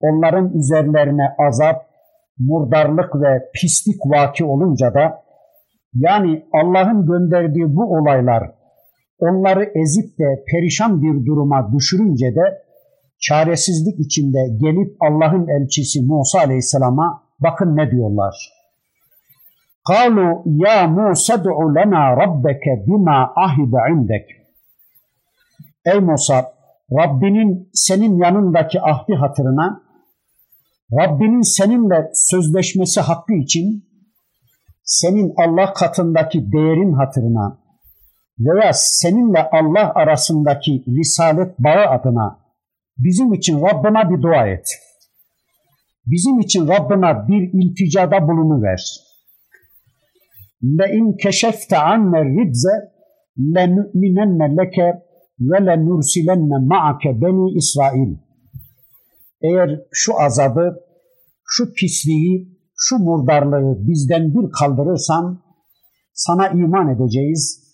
onların 0.00 0.52
üzerlerine 0.52 1.28
azap, 1.48 1.76
murdarlık 2.38 3.14
ve 3.14 3.50
pislik 3.54 3.96
vaki 4.06 4.44
olunca 4.44 4.94
da 4.94 5.22
yani 5.94 6.44
Allah'ın 6.52 7.06
gönderdiği 7.06 7.76
bu 7.76 7.82
olaylar 7.98 8.57
onları 9.19 9.63
ezip 9.63 10.19
de 10.19 10.43
perişan 10.51 11.01
bir 11.01 11.25
duruma 11.25 11.71
düşürünce 11.73 12.25
de 12.25 12.63
çaresizlik 13.19 13.99
içinde 13.99 14.39
gelip 14.57 14.97
Allah'ın 14.99 15.47
elçisi 15.47 16.01
Musa 16.01 16.39
Aleyhisselam'a 16.39 17.23
bakın 17.39 17.77
ne 17.77 17.91
diyorlar. 17.91 18.35
قالوا 19.91 20.31
يا 20.63 20.77
موسى 20.97 21.33
ادع 21.33 21.57
لنا 21.77 22.01
ربك 22.21 22.65
بما 22.87 23.17
عهد 23.43 23.73
عندك 23.87 24.27
Ey 25.85 25.99
Musa, 25.99 26.53
Rabbinin 26.91 27.69
senin 27.73 28.17
yanındaki 28.17 28.81
ahdi 28.81 29.13
hatırına, 29.15 29.81
Rabbinin 30.91 31.41
seninle 31.41 32.11
sözleşmesi 32.13 33.01
hakkı 33.01 33.33
için, 33.33 33.85
senin 34.83 35.33
Allah 35.37 35.73
katındaki 35.73 36.51
değerin 36.51 36.93
hatırına 36.93 37.57
veya 38.39 38.71
seninle 38.73 39.49
Allah 39.51 39.91
arasındaki 39.95 40.83
risalet 40.87 41.59
bağı 41.59 41.85
adına 41.85 42.39
bizim 42.97 43.33
için 43.33 43.61
Rabbına 43.61 44.09
bir 44.09 44.21
dua 44.21 44.47
et. 44.47 44.67
Bizim 46.05 46.39
için 46.39 46.67
Rabbına 46.67 47.27
bir 47.27 47.49
ilticada 47.53 48.27
bulunuver. 48.27 48.81
لَاِنْ 50.63 51.05
كَشَفْتَ 51.23 51.71
عَنَّ 51.89 52.11
الرِّبْزَ 52.23 52.65
لَنُؤْمِنَنَّ 53.55 54.39
لَكَ 54.59 54.77
وَلَنُرْسِلَنَّ 55.49 56.51
مَعَكَ 56.71 57.03
بَنِي 57.21 57.57
İsrail. 57.57 58.15
Eğer 59.41 59.79
şu 59.91 60.21
azabı, 60.21 60.79
şu 61.45 61.73
pisliği, 61.73 62.59
şu 62.75 62.97
murdarlığı 62.97 63.87
bizden 63.87 64.33
bir 64.33 64.51
kaldırırsan 64.59 65.43
sana 66.13 66.47
iman 66.47 66.89
edeceğiz. 66.95 67.66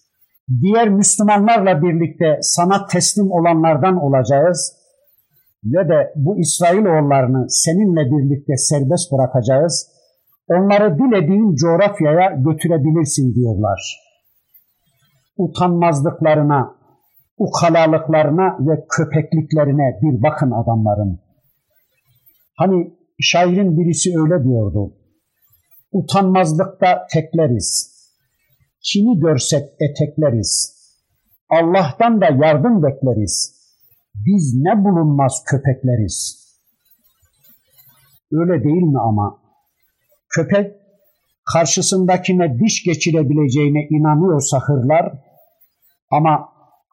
Diğer 0.49 0.89
Müslümanlarla 0.89 1.83
birlikte 1.83 2.39
sana 2.41 2.87
teslim 2.87 3.31
olanlardan 3.31 3.97
olacağız 3.97 4.77
ve 5.65 5.89
de 5.89 6.13
bu 6.17 6.39
İsrailoğullarını 6.39 7.47
seninle 7.49 8.01
birlikte 8.01 8.57
serbest 8.57 9.13
bırakacağız. 9.13 9.91
Onları 10.49 10.99
dilediğin 10.99 11.55
coğrafyaya 11.55 12.31
götürebilirsin 12.31 13.35
diyorlar. 13.35 14.01
Utanmazlıklarına, 15.37 16.75
ukalalıklarına 17.39 18.57
ve 18.61 18.87
köpekliklerine 18.97 19.99
bir 20.03 20.23
bakın 20.23 20.51
adamların. 20.51 21.21
Hani 22.57 22.95
şairin 23.21 23.79
birisi 23.79 24.11
öyle 24.21 24.45
diyordu. 24.45 24.93
Utanmazlıkta 25.93 27.07
tekleriz. 27.13 27.94
Kimi 28.85 29.19
görsek 29.19 29.63
etekleriz. 29.81 30.75
Allah'tan 31.51 32.21
da 32.21 32.27
yardım 32.27 32.83
bekleriz. 32.83 33.65
Biz 34.15 34.55
ne 34.55 34.85
bulunmaz 34.85 35.43
köpekleriz. 35.47 36.45
Öyle 38.33 38.65
değil 38.65 38.83
mi 38.83 39.01
ama? 39.01 39.39
Köpek 40.29 40.73
karşısındakine 41.53 42.59
diş 42.59 42.85
geçirebileceğine 42.85 43.87
inanıyorsa 43.91 44.59
hırlar 44.67 45.13
ama 46.11 46.49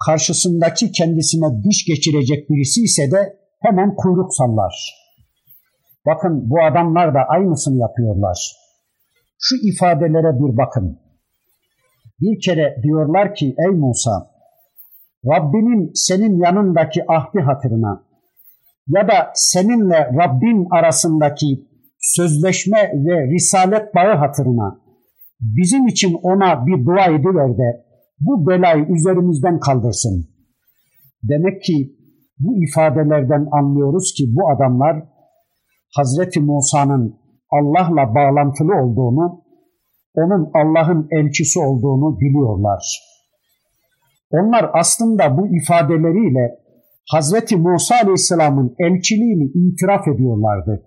karşısındaki 0.06 0.92
kendisine 0.92 1.64
diş 1.64 1.86
geçirecek 1.86 2.50
birisi 2.50 2.82
ise 2.82 3.12
de 3.12 3.38
hemen 3.60 3.96
kuyruk 3.96 4.34
sallar. 4.36 5.02
Bakın 6.06 6.50
bu 6.50 6.64
adamlar 6.64 7.14
da 7.14 7.20
aynısını 7.30 7.78
yapıyorlar. 7.78 8.52
Şu 9.40 9.56
ifadelere 9.56 10.40
bir 10.40 10.58
bakın. 10.58 11.01
Bir 12.22 12.40
kere 12.40 12.80
diyorlar 12.84 13.36
ki 13.36 13.56
ey 13.68 13.76
Musa, 13.76 14.32
Rabbinin 15.26 15.92
senin 15.94 16.40
yanındaki 16.40 17.04
ahdi 17.08 17.40
hatırına 17.40 18.04
ya 18.88 19.08
da 19.08 19.32
seninle 19.34 19.98
Rabbin 19.98 20.68
arasındaki 20.72 21.68
sözleşme 22.00 22.92
ve 23.06 23.28
risalet 23.28 23.96
bağı 23.96 24.16
hatırına 24.16 24.82
bizim 25.42 25.88
için 25.88 26.20
ona 26.24 26.66
bir 26.66 26.86
dua 26.86 27.06
ediver 27.06 27.58
de 27.58 27.86
bu 28.20 28.48
belayı 28.48 28.86
üzerimizden 28.86 29.60
kaldırsın. 29.60 30.28
Demek 31.24 31.64
ki 31.64 31.96
bu 32.40 32.64
ifadelerden 32.64 33.48
anlıyoruz 33.52 34.14
ki 34.18 34.26
bu 34.36 34.50
adamlar 34.50 35.04
Hazreti 35.96 36.40
Musa'nın 36.40 37.22
Allah'la 37.52 38.16
bağlantılı 38.16 38.74
olduğunu, 38.84 39.41
onun 40.16 40.52
Allah'ın 40.54 41.08
elçisi 41.12 41.60
olduğunu 41.60 42.20
biliyorlar. 42.20 42.84
Onlar 44.32 44.72
aslında 44.74 45.38
bu 45.38 45.48
ifadeleriyle 45.48 46.62
Hazreti 47.12 47.58
Musa 47.58 47.96
Aleyhisselam'ın 47.96 48.76
elçiliğini 48.80 49.44
itiraf 49.44 50.08
ediyorlardı. 50.08 50.84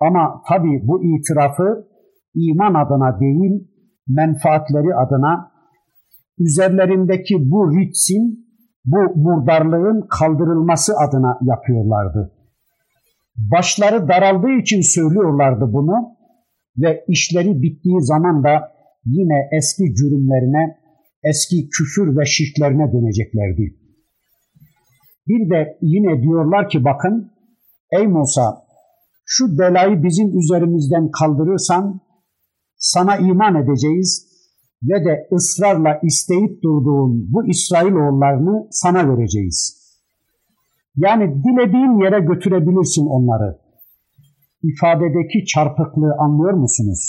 Ama 0.00 0.42
tabi 0.48 0.68
bu 0.82 1.04
itirafı 1.04 1.88
iman 2.34 2.74
adına 2.74 3.20
değil, 3.20 3.68
menfaatleri 4.08 4.94
adına, 4.94 5.52
üzerlerindeki 6.38 7.34
bu 7.50 7.70
ritsin, 7.76 8.46
bu 8.84 8.96
murdarlığın 9.16 10.06
kaldırılması 10.18 10.92
adına 11.08 11.38
yapıyorlardı. 11.42 12.32
Başları 13.36 14.08
daraldığı 14.08 14.52
için 14.62 14.80
söylüyorlardı 14.80 15.72
bunu 15.72 16.16
ve 16.76 17.04
işleri 17.08 17.62
bittiği 17.62 18.02
zaman 18.02 18.44
da 18.44 18.72
yine 19.04 19.48
eski 19.58 19.94
cürümlerine, 19.94 20.76
eski 21.24 21.68
küfür 21.68 22.18
ve 22.18 22.24
şirklerine 22.24 22.92
döneceklerdi. 22.92 23.76
Bir 25.28 25.50
de 25.50 25.78
yine 25.80 26.22
diyorlar 26.22 26.68
ki 26.68 26.84
bakın, 26.84 27.32
ey 27.98 28.06
Musa 28.06 28.64
şu 29.24 29.58
belayı 29.58 30.02
bizim 30.02 30.38
üzerimizden 30.38 31.10
kaldırırsan 31.10 32.00
sana 32.76 33.16
iman 33.16 33.54
edeceğiz 33.62 34.34
ve 34.82 35.04
de 35.04 35.28
ısrarla 35.32 36.00
isteyip 36.02 36.62
durduğun 36.62 37.32
bu 37.32 37.46
İsrailoğullarını 37.46 38.68
sana 38.70 39.16
vereceğiz. 39.16 39.84
Yani 40.96 41.24
dilediğin 41.44 42.04
yere 42.04 42.20
götürebilirsin 42.20 43.06
onları. 43.06 43.63
İfadedeki 44.68 45.44
çarpıklığı 45.44 46.14
anlıyor 46.18 46.54
musunuz? 46.54 47.02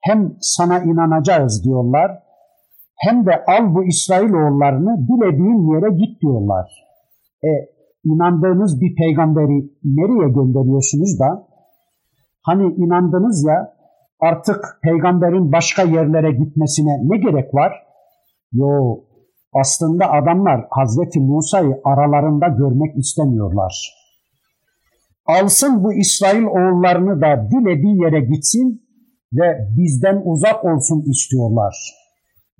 Hem 0.00 0.36
sana 0.40 0.78
inanacağız 0.78 1.64
diyorlar, 1.64 2.10
hem 2.96 3.26
de 3.26 3.44
al 3.46 3.74
bu 3.74 3.84
İsrailoğullarını 3.84 5.08
dilediğin 5.08 5.60
yere 5.72 5.90
git 5.96 6.22
diyorlar. 6.22 6.66
E 7.44 7.50
inandığınız 8.04 8.80
bir 8.80 8.94
peygamberi 8.96 9.58
nereye 9.84 10.28
gönderiyorsunuz 10.28 11.20
da? 11.20 11.48
Hani 12.42 12.74
inandınız 12.74 13.46
ya 13.48 13.74
artık 14.20 14.78
peygamberin 14.82 15.52
başka 15.52 15.82
yerlere 15.82 16.32
gitmesine 16.32 16.90
ne 17.02 17.16
gerek 17.16 17.54
var? 17.54 17.72
Yo 18.52 19.00
aslında 19.54 20.10
adamlar 20.10 20.66
Hazreti 20.70 21.20
Musa'yı 21.20 21.80
aralarında 21.84 22.48
görmek 22.48 22.96
istemiyorlar. 22.96 23.99
Alsın 25.26 25.84
bu 25.84 25.92
İsrail 25.92 26.42
oğullarını 26.42 27.20
da 27.20 27.50
dilediği 27.50 28.02
yere 28.02 28.20
gitsin 28.20 28.82
ve 29.32 29.68
bizden 29.76 30.22
uzak 30.24 30.64
olsun 30.64 31.10
istiyorlar. 31.10 31.74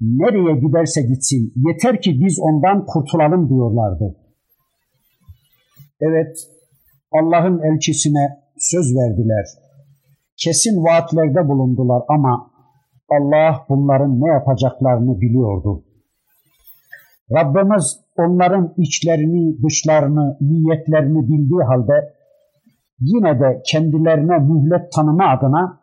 Nereye 0.00 0.54
giderse 0.61 1.02
gitsin 1.02 1.52
yeter 1.56 2.00
ki 2.00 2.20
biz 2.20 2.38
ondan 2.40 2.86
kurtulalım 2.86 3.48
diyorlardı. 3.48 4.16
Evet, 6.00 6.36
Allah'ın 7.12 7.61
elçisine 7.62 8.38
söz 8.58 8.96
verdiler. 8.96 9.44
Kesin 10.36 10.84
vaatlerde 10.84 11.48
bulundular 11.48 12.02
ama 12.08 12.50
Allah 13.11 13.66
bunların 13.68 14.20
ne 14.20 14.28
yapacaklarını 14.28 15.20
biliyordu. 15.20 15.84
Rabbimiz 17.36 18.00
onların 18.16 18.74
içlerini, 18.76 19.62
dışlarını, 19.62 20.36
niyetlerini 20.40 21.28
bildiği 21.28 21.62
halde 21.62 22.20
yine 22.99 23.39
de 23.39 23.61
kendilerine 23.66 24.38
mühlet 24.39 24.91
tanıma 24.91 25.26
adına 25.28 25.80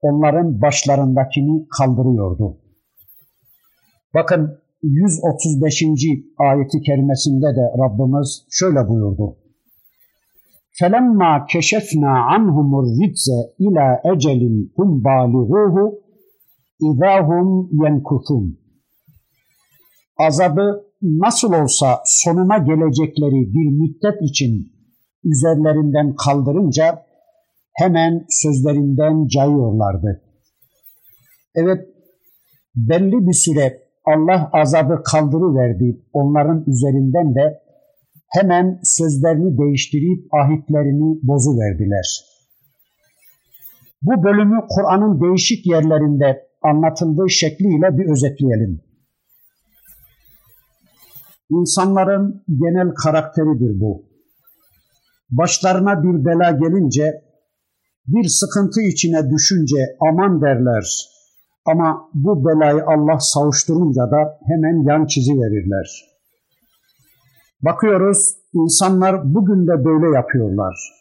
onların 0.00 0.60
başlarındakini 0.62 1.66
kaldırıyordu. 1.78 2.56
Bakın 4.14 4.58
135. 4.82 5.82
ayeti 6.38 6.80
kerimesinde 6.80 7.46
de 7.46 7.64
Rabbimiz 7.82 8.46
şöyle 8.50 8.88
buyurdu. 8.88 9.36
فَلَمَّا 10.78 11.32
كَشَفْنَا 11.52 12.12
عَنْهُمُ 12.30 12.70
الرِّجْزَ 12.82 13.26
إِلَى 13.64 13.86
اَجَلٍ 14.12 14.42
هُمْ 14.76 14.90
بَالِغُوهُ 15.06 15.76
اِذَا 16.88 17.14
هُمْ 17.28 17.46
يَنْكُثُونَ 17.82 18.46
Azabı 20.18 20.84
nasıl 21.02 21.52
olsa 21.52 22.00
sonuna 22.04 22.58
gelecekleri 22.58 23.54
bir 23.54 23.70
müddet 23.80 24.22
için 24.22 24.72
üzerlerinden 25.31 26.15
kaldırınca 26.15 27.05
hemen 27.73 28.25
sözlerinden 28.29 29.27
cayıyorlardı. 29.27 30.21
Evet, 31.55 31.87
belli 32.75 33.27
bir 33.27 33.33
süre 33.33 33.81
Allah 34.05 34.49
azabı 34.53 35.03
kaldırıverdi 35.03 36.01
onların 36.13 36.63
üzerinden 36.67 37.35
de 37.35 37.61
hemen 38.27 38.79
sözlerini 38.83 39.57
değiştirip 39.57 40.33
ahitlerini 40.33 41.19
bozuverdiler. 41.23 42.07
Bu 44.01 44.23
bölümü 44.23 44.59
Kur'an'ın 44.69 45.21
değişik 45.21 45.67
yerlerinde 45.67 46.47
anlatıldığı 46.61 47.29
şekliyle 47.29 47.97
bir 47.97 48.11
özetleyelim. 48.11 48.81
İnsanların 51.49 52.43
genel 52.47 52.89
karakteridir 53.03 53.79
bu. 53.81 54.16
Başlarına 55.29 56.03
bir 56.03 56.25
bela 56.25 56.51
gelince, 56.51 57.21
bir 58.07 58.27
sıkıntı 58.27 58.81
içine 58.81 59.29
düşünce 59.29 59.95
aman 59.99 60.41
derler. 60.41 61.07
Ama 61.65 62.09
bu 62.13 62.45
belayı 62.45 62.83
Allah 62.85 63.19
savuşturunca 63.19 64.01
da 64.01 64.39
hemen 64.47 64.83
yan 64.83 65.05
çizi 65.05 65.31
verirler. 65.31 66.17
Bakıyoruz 67.61 68.33
insanlar 68.53 69.33
bugün 69.33 69.67
de 69.67 69.85
böyle 69.85 70.15
yapıyorlar. 70.15 70.97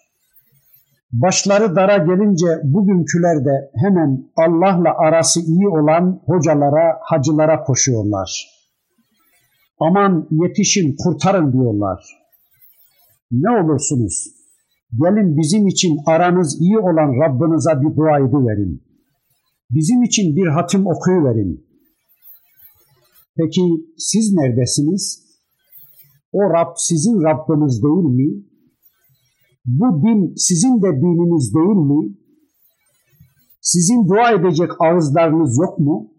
Başları 1.13 1.77
dara 1.77 1.97
gelince 1.97 2.47
bugünküler 2.65 3.45
de 3.45 3.71
hemen 3.75 4.25
Allah'la 4.37 4.95
arası 4.97 5.41
iyi 5.41 5.69
olan 5.69 6.23
hocalara, 6.27 6.99
hacılara 7.01 7.65
koşuyorlar. 7.65 8.47
Aman 9.81 10.29
yetişin, 10.31 10.97
kurtarın 11.05 11.53
diyorlar. 11.53 12.26
Ne 13.31 13.51
olursunuz, 13.51 14.27
gelin 15.01 15.37
bizim 15.37 15.67
için 15.67 15.99
aranız 16.07 16.61
iyi 16.61 16.79
olan 16.79 17.11
Rabbinize 17.23 17.71
bir 17.81 17.97
dua 17.97 18.19
ediverin. 18.19 18.83
Bizim 19.71 20.03
için 20.03 20.37
bir 20.37 20.47
hatim 20.47 20.87
okuyuverin. 20.87 21.67
Peki 23.37 23.63
siz 23.99 24.35
neredesiniz? 24.35 25.27
O 26.33 26.41
Rab 26.41 26.73
sizin 26.77 27.23
Rabbiniz 27.23 27.83
değil 27.83 28.07
mi? 28.19 28.45
Bu 29.67 30.03
din 30.03 30.35
sizin 30.37 30.83
de 30.83 31.01
dininiz 31.01 31.55
değil 31.55 31.77
mi? 31.91 32.17
Sizin 33.61 34.09
dua 34.09 34.31
edecek 34.33 34.71
ağızlarınız 34.81 35.59
yok 35.59 35.79
mu? 35.79 36.11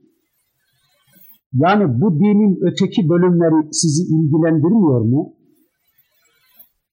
Yani 1.54 2.02
bu 2.02 2.20
dinin 2.20 2.60
öteki 2.62 3.10
bölümleri 3.10 3.74
sizi 3.74 4.04
ilgilendirmiyor 4.04 5.02
mu? 5.02 5.37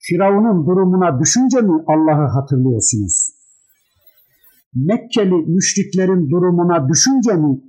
Firavun'un 0.07 0.67
durumuna 0.67 1.21
düşünce 1.21 1.61
mi 1.61 1.85
Allah'ı 1.87 2.29
hatırlıyorsunuz? 2.29 3.31
Mekkeli 4.75 5.35
müşriklerin 5.35 6.31
durumuna 6.31 6.89
düşünce 6.89 7.33
mi 7.33 7.61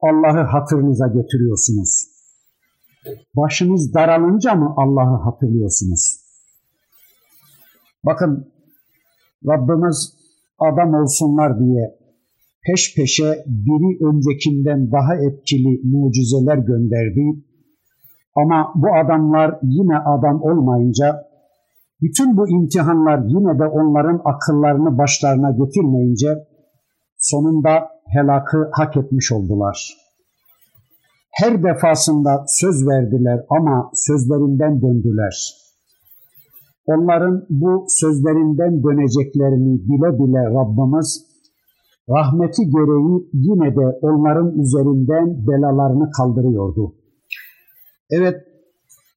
Allah'ı 0.00 0.44
hatırınıza 0.46 1.06
getiriyorsunuz? 1.06 2.06
Başınız 3.36 3.94
daralınca 3.94 4.54
mı 4.54 4.74
Allah'ı 4.76 5.22
hatırlıyorsunuz? 5.22 6.20
Bakın 8.04 8.52
Rabbimiz 9.46 10.14
adam 10.58 10.94
olsunlar 10.94 11.60
diye 11.60 11.98
peş 12.66 12.94
peşe 12.96 13.44
biri 13.46 14.04
öncekinden 14.04 14.92
daha 14.92 15.14
etkili 15.16 15.80
mucizeler 15.84 16.58
gönderdi. 16.58 17.44
Ama 18.36 18.72
bu 18.74 18.86
adamlar 18.96 19.58
yine 19.62 19.98
adam 19.98 20.42
olmayınca, 20.42 21.33
bütün 22.04 22.36
bu 22.36 22.48
imtihanlar 22.48 23.18
yine 23.34 23.58
de 23.58 23.64
onların 23.64 24.20
akıllarını 24.24 24.98
başlarına 24.98 25.50
getirmeyince, 25.50 26.28
sonunda 27.18 27.72
helakı 28.06 28.70
hak 28.72 28.96
etmiş 28.96 29.32
oldular. 29.32 29.94
Her 31.30 31.62
defasında 31.62 32.44
söz 32.46 32.88
verdiler 32.88 33.44
ama 33.50 33.90
sözlerinden 33.94 34.82
döndüler. 34.82 35.34
Onların 36.86 37.46
bu 37.50 37.86
sözlerinden 37.88 38.82
döneceklerini 38.82 39.74
bile 39.88 40.10
bile 40.18 40.42
Rabbimiz 40.58 41.26
rahmeti 42.08 42.62
gereği 42.64 43.28
yine 43.32 43.76
de 43.76 43.86
onların 44.02 44.58
üzerinden 44.58 45.46
belalarını 45.46 46.10
kaldırıyordu. 46.10 46.94
Evet, 48.10 48.36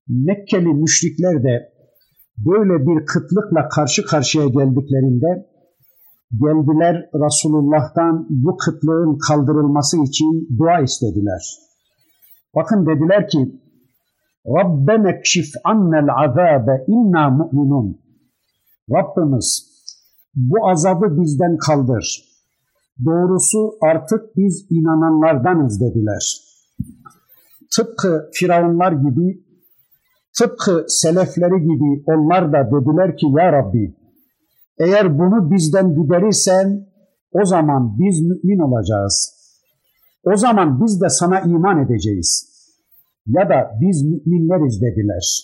Mekkeli 0.08 0.74
müşrikler 0.74 1.44
de 1.44 1.77
böyle 2.38 2.86
bir 2.88 3.06
kıtlıkla 3.06 3.70
karşı 3.70 4.06
karşıya 4.06 4.46
geldiklerinde 4.46 5.48
geldiler 6.32 7.10
Resulullah'tan 7.14 8.28
bu 8.30 8.58
kıtlığın 8.58 9.18
kaldırılması 9.28 9.98
için 9.98 10.58
dua 10.60 10.82
istediler. 10.82 11.58
Bakın 12.56 12.86
dediler 12.86 13.28
ki 13.28 13.62
Rabbena 14.48 15.22
kşif 15.22 15.50
annel 15.64 16.08
azabe 16.24 16.86
inna 16.88 17.30
mu'minun 17.30 18.00
Rabbimiz 18.92 19.78
bu 20.36 20.70
azabı 20.70 21.22
bizden 21.22 21.58
kaldır. 21.58 22.24
Doğrusu 23.06 23.78
artık 23.82 24.38
biz 24.38 24.68
inananlardanız 24.70 25.82
dediler. 25.82 26.38
Tıpkı 27.76 28.30
firavunlar 28.34 28.92
gibi, 28.92 29.47
tıpkı 30.40 30.86
selefleri 30.88 31.62
gibi 31.62 32.04
onlar 32.06 32.54
da 32.54 32.72
dediler 32.72 33.18
ki 33.18 33.26
ya 33.38 33.54
Rabbi 33.54 33.96
eğer 34.80 35.20
bunu 35.20 35.52
bizden 35.52 35.96
giderirsen 35.96 36.88
o 37.32 37.46
zaman 37.46 37.98
biz 38.00 38.22
mümin 38.22 38.60
olacağız. 38.60 39.38
O 40.24 40.36
zaman 40.36 40.82
biz 40.82 41.02
de 41.02 41.10
sana 41.10 41.40
iman 41.40 41.86
edeceğiz. 41.86 42.58
Ya 43.28 43.50
da 43.50 43.72
biz 43.82 44.04
müminleriz 44.04 44.82
dediler. 44.82 45.44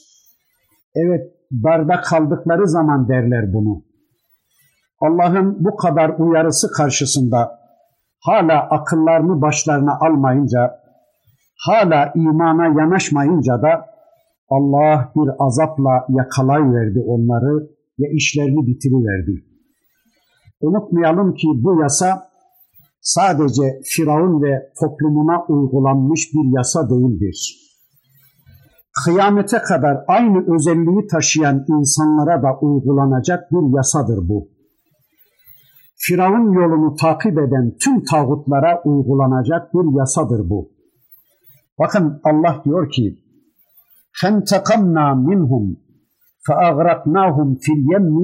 Evet 0.96 1.22
darda 1.64 2.02
kaldıkları 2.02 2.68
zaman 2.68 3.10
derler 3.10 3.54
bunu. 3.54 3.84
Allah'ın 5.02 5.66
bu 5.66 5.76
kadar 5.76 6.10
uyarısı 6.10 6.72
karşısında 6.72 7.60
hala 8.20 8.70
akıllarını 8.70 9.41
başlarına 9.41 9.98
almayınca, 10.00 10.80
hala 11.68 12.12
imana 12.16 12.82
yanaşmayınca 12.82 13.62
da 13.62 13.93
Allah 14.56 15.12
bir 15.16 15.30
azapla 15.45 16.06
yakalayıverdi 16.10 16.99
onları 17.08 17.70
ve 17.99 18.06
işlerini 18.12 18.68
bitiriverdi. 18.68 19.45
Unutmayalım 20.62 21.34
ki 21.34 21.47
bu 21.64 21.82
yasa 21.82 22.24
sadece 23.01 23.82
Firavun 23.84 24.43
ve 24.43 24.72
toplumuna 24.80 25.45
uygulanmış 25.47 26.22
bir 26.34 26.58
yasa 26.58 26.89
değildir. 26.89 27.60
Kıyamete 29.06 29.58
kadar 29.58 29.97
aynı 30.08 30.56
özelliği 30.56 31.08
taşıyan 31.08 31.66
insanlara 31.68 32.43
da 32.43 32.60
uygulanacak 32.62 33.51
bir 33.51 33.76
yasadır 33.78 34.30
bu. 34.30 34.49
Firavun 35.95 36.54
yolunu 36.54 36.95
takip 36.95 37.38
eden 37.38 37.76
tüm 37.84 38.04
tağutlara 38.04 38.82
uygulanacak 38.86 39.74
bir 39.74 39.97
yasadır 39.97 40.49
bu. 40.49 40.72
Bakın 41.80 42.22
Allah 42.24 42.62
diyor 42.66 42.91
ki 42.91 43.22
فَانْتَقَمْنَا 44.20 45.07
مِنْهُمْ 45.28 45.64
فَأَغْرَقْنَاهُمْ 46.47 47.49
فِي 47.64 47.72
الْيَمِّ 47.78 48.16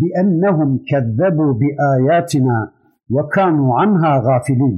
بِأَنَّهُمْ 0.00 0.70
كَذَّبُوا 0.90 1.52
بِآيَاتِنَا 1.60 2.58
وَكَانُوا 3.14 3.70
عَنْهَا 3.80 4.12
غَافِلِينَ 4.26 4.76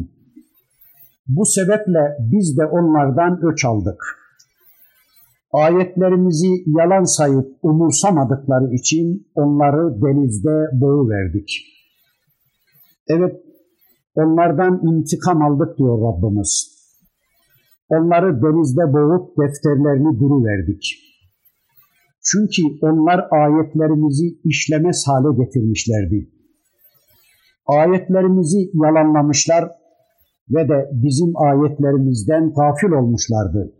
Bu 1.28 1.44
sebeple 1.44 2.16
biz 2.18 2.58
de 2.58 2.66
onlardan 2.66 3.40
öç 3.52 3.64
aldık. 3.64 4.00
Ayetlerimizi 5.52 6.48
yalan 6.66 7.04
sayıp 7.04 7.46
umursamadıkları 7.62 8.74
için 8.74 9.26
onları 9.34 10.02
denizde 10.02 10.80
boğuverdik. 10.80 11.48
Evet, 13.08 13.36
onlardan 14.14 14.80
intikam 14.82 15.42
aldık 15.42 15.78
diyor 15.78 15.98
Rabbimiz. 15.98 16.71
Onları 17.95 18.41
denizde 18.41 18.93
boğup 18.93 19.37
defterlerini 19.37 20.19
duruverdik. 20.19 20.83
Çünkü 22.31 22.61
onlar 22.81 23.27
ayetlerimizi 23.31 24.39
işlemez 24.43 25.03
hale 25.07 25.43
getirmişlerdi. 25.43 26.29
Ayetlerimizi 27.67 28.71
yalanlamışlar 28.73 29.71
ve 30.49 30.69
de 30.69 30.89
bizim 30.91 31.37
ayetlerimizden 31.37 32.53
gafil 32.53 32.91
olmuşlardı. 32.91 33.73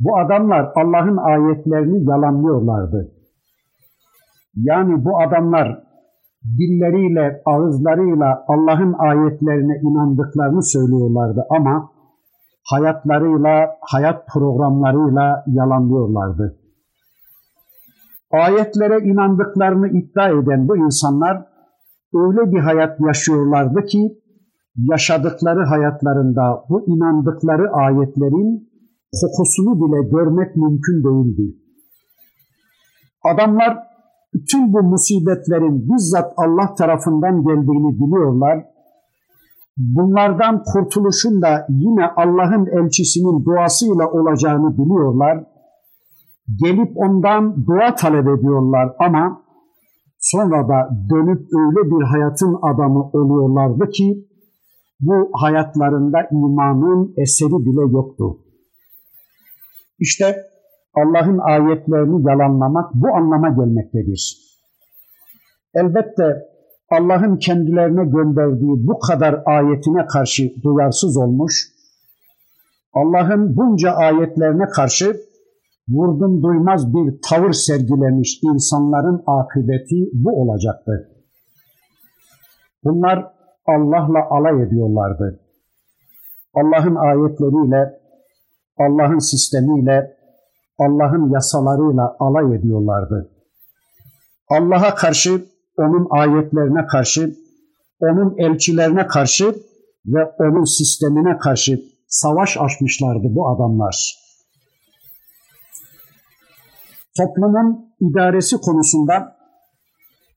Bu 0.00 0.18
adamlar 0.18 0.72
Allah'ın 0.74 1.16
ayetlerini 1.16 2.10
yalanlıyorlardı. 2.10 3.12
Yani 4.56 5.04
bu 5.04 5.20
adamlar 5.20 5.84
dilleriyle, 6.58 7.42
ağızlarıyla 7.46 8.44
Allah'ın 8.48 8.94
ayetlerine 8.98 9.80
inandıklarını 9.82 10.62
söylüyorlardı 10.62 11.44
ama 11.50 11.91
hayatlarıyla, 12.70 13.76
hayat 13.80 14.28
programlarıyla 14.28 15.44
yalanlıyorlardı. 15.46 16.58
Ayetlere 18.30 18.98
inandıklarını 18.98 19.88
iddia 19.88 20.28
eden 20.28 20.68
bu 20.68 20.76
insanlar 20.76 21.46
öyle 22.14 22.52
bir 22.52 22.60
hayat 22.60 23.00
yaşıyorlardı 23.00 23.84
ki 23.84 24.22
yaşadıkları 24.76 25.64
hayatlarında 25.64 26.64
bu 26.68 26.86
inandıkları 26.86 27.72
ayetlerin 27.72 28.72
kokusunu 29.20 29.72
bile 29.76 30.08
görmek 30.10 30.56
mümkün 30.56 31.04
değildi. 31.04 31.56
Adamlar 33.24 33.78
tüm 34.50 34.72
bu 34.72 34.82
musibetlerin 34.82 35.88
bizzat 35.88 36.32
Allah 36.36 36.74
tarafından 36.74 37.42
geldiğini 37.42 37.92
biliyorlar. 38.00 38.71
Bunlardan 39.76 40.62
kurtuluşun 40.72 41.42
da 41.42 41.66
yine 41.68 42.06
Allah'ın 42.16 42.66
elçisinin 42.66 43.44
duasıyla 43.44 44.10
olacağını 44.10 44.78
biliyorlar. 44.78 45.44
Gelip 46.62 46.92
ondan 46.96 47.66
dua 47.66 47.94
talep 47.94 48.28
ediyorlar 48.38 48.92
ama 48.98 49.42
sonra 50.18 50.68
da 50.68 50.90
dönüp 51.10 51.40
öyle 51.40 51.90
bir 51.90 52.04
hayatın 52.04 52.58
adamı 52.62 53.10
oluyorlardı 53.12 53.90
ki 53.90 54.28
bu 55.00 55.30
hayatlarında 55.32 56.18
imanın 56.32 57.14
eseri 57.16 57.66
bile 57.66 57.92
yoktu. 57.92 58.38
İşte 59.98 60.36
Allah'ın 60.94 61.38
ayetlerini 61.38 62.28
yalanlamak 62.28 62.94
bu 62.94 63.08
anlama 63.14 63.48
gelmektedir. 63.48 64.36
Elbette 65.74 66.51
Allah'ın 66.92 67.36
kendilerine 67.36 68.04
gönderdiği 68.04 68.86
bu 68.86 68.98
kadar 68.98 69.42
ayetine 69.46 70.06
karşı 70.06 70.62
duyarsız 70.62 71.16
olmuş, 71.16 71.68
Allah'ın 72.92 73.56
bunca 73.56 73.90
ayetlerine 73.90 74.68
karşı 74.68 75.16
vurdum 75.88 76.42
duymaz 76.42 76.94
bir 76.94 77.20
tavır 77.30 77.52
sergilemiş 77.52 78.40
insanların 78.42 79.22
akıbeti 79.26 80.10
bu 80.12 80.42
olacaktı. 80.42 81.08
Bunlar 82.84 83.32
Allah'la 83.66 84.30
alay 84.30 84.62
ediyorlardı. 84.62 85.40
Allah'ın 86.54 86.94
ayetleriyle, 86.94 88.00
Allah'ın 88.78 89.18
sistemiyle, 89.18 90.16
Allah'ın 90.78 91.30
yasalarıyla 91.30 92.16
alay 92.20 92.56
ediyorlardı. 92.56 93.30
Allah'a 94.48 94.94
karşı, 94.94 95.51
onun 95.78 96.06
ayetlerine 96.10 96.86
karşı, 96.86 97.34
onun 98.00 98.34
elçilerine 98.38 99.06
karşı 99.06 99.54
ve 100.06 100.24
onun 100.38 100.64
sistemine 100.64 101.38
karşı 101.38 101.82
savaş 102.08 102.56
açmışlardı 102.60 103.26
bu 103.30 103.48
adamlar. 103.48 104.22
Toplumun 107.16 107.94
idaresi 108.00 108.56
konusunda, 108.56 109.36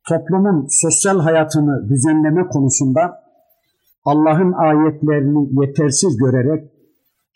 toplumun 0.10 0.68
sosyal 0.70 1.20
hayatını 1.20 1.90
düzenleme 1.90 2.48
konusunda 2.48 3.26
Allah'ın 4.06 4.52
ayetlerini 4.52 5.50
yetersiz 5.62 6.18
görerek 6.18 6.72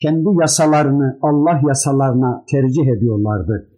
kendi 0.01 0.29
yasalarını 0.41 1.19
Allah 1.21 1.61
yasalarına 1.67 2.45
tercih 2.51 2.87
ediyorlardı. 2.97 3.69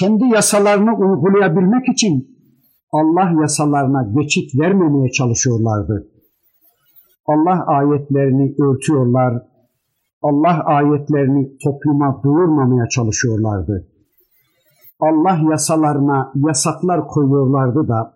Kendi 0.00 0.24
yasalarını 0.24 0.96
uygulayabilmek 0.96 1.88
için 1.88 2.31
Allah 2.92 3.40
yasalarına 3.40 4.12
geçit 4.20 4.60
vermemeye 4.60 5.10
çalışıyorlardı. 5.10 6.08
Allah 7.26 7.64
ayetlerini 7.66 8.54
örtüyorlar, 8.62 9.42
Allah 10.22 10.64
ayetlerini 10.64 11.56
topluma 11.64 12.22
duyurmamaya 12.24 12.88
çalışıyorlardı. 12.88 13.88
Allah 15.00 15.38
yasalarına 15.50 16.32
yasaklar 16.34 17.06
koyuyorlardı 17.06 17.88
da 17.88 18.14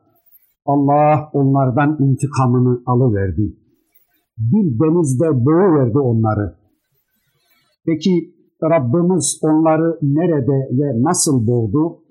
Allah 0.66 1.30
onlardan 1.32 1.96
intikamını 2.00 2.82
alıverdi. 2.86 3.56
Bir 4.38 4.78
denizde 4.78 5.44
boğuverdi 5.44 5.98
onları. 5.98 6.54
Peki 7.86 8.34
Rabbimiz 8.62 9.40
onları 9.42 9.98
nerede 10.02 10.68
ve 10.78 11.02
nasıl 11.02 11.46
boğdu? 11.46 12.05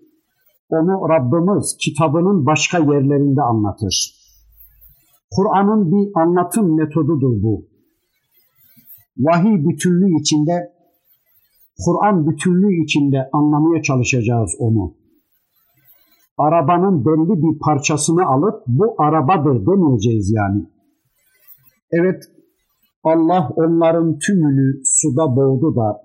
Onu 0.70 1.10
Rabbimiz 1.10 1.78
kitabının 1.80 2.46
başka 2.46 2.78
yerlerinde 2.78 3.42
anlatır. 3.42 4.16
Kur'an'ın 5.32 5.92
bir 5.92 6.22
anlatım 6.22 6.76
metodudur 6.78 7.44
bu. 7.44 7.66
Vahiy 9.18 9.66
bütünlüğü 9.66 10.20
içinde, 10.22 10.74
Kur'an 11.86 12.28
bütünlüğü 12.28 12.84
içinde 12.84 13.30
anlamaya 13.34 13.82
çalışacağız 13.82 14.56
onu. 14.60 14.94
Arabanın 16.38 17.06
belli 17.06 17.44
bir 17.44 17.60
parçasını 17.60 18.26
alıp 18.26 18.64
bu 18.68 18.96
arabadır 18.98 19.66
demeyeceğiz 19.66 20.34
yani. 20.36 20.66
Evet 21.92 22.24
Allah 23.04 23.50
onların 23.56 24.20
tümünü 24.20 24.82
suda 24.86 25.36
boğdu 25.36 25.76
da 25.76 26.05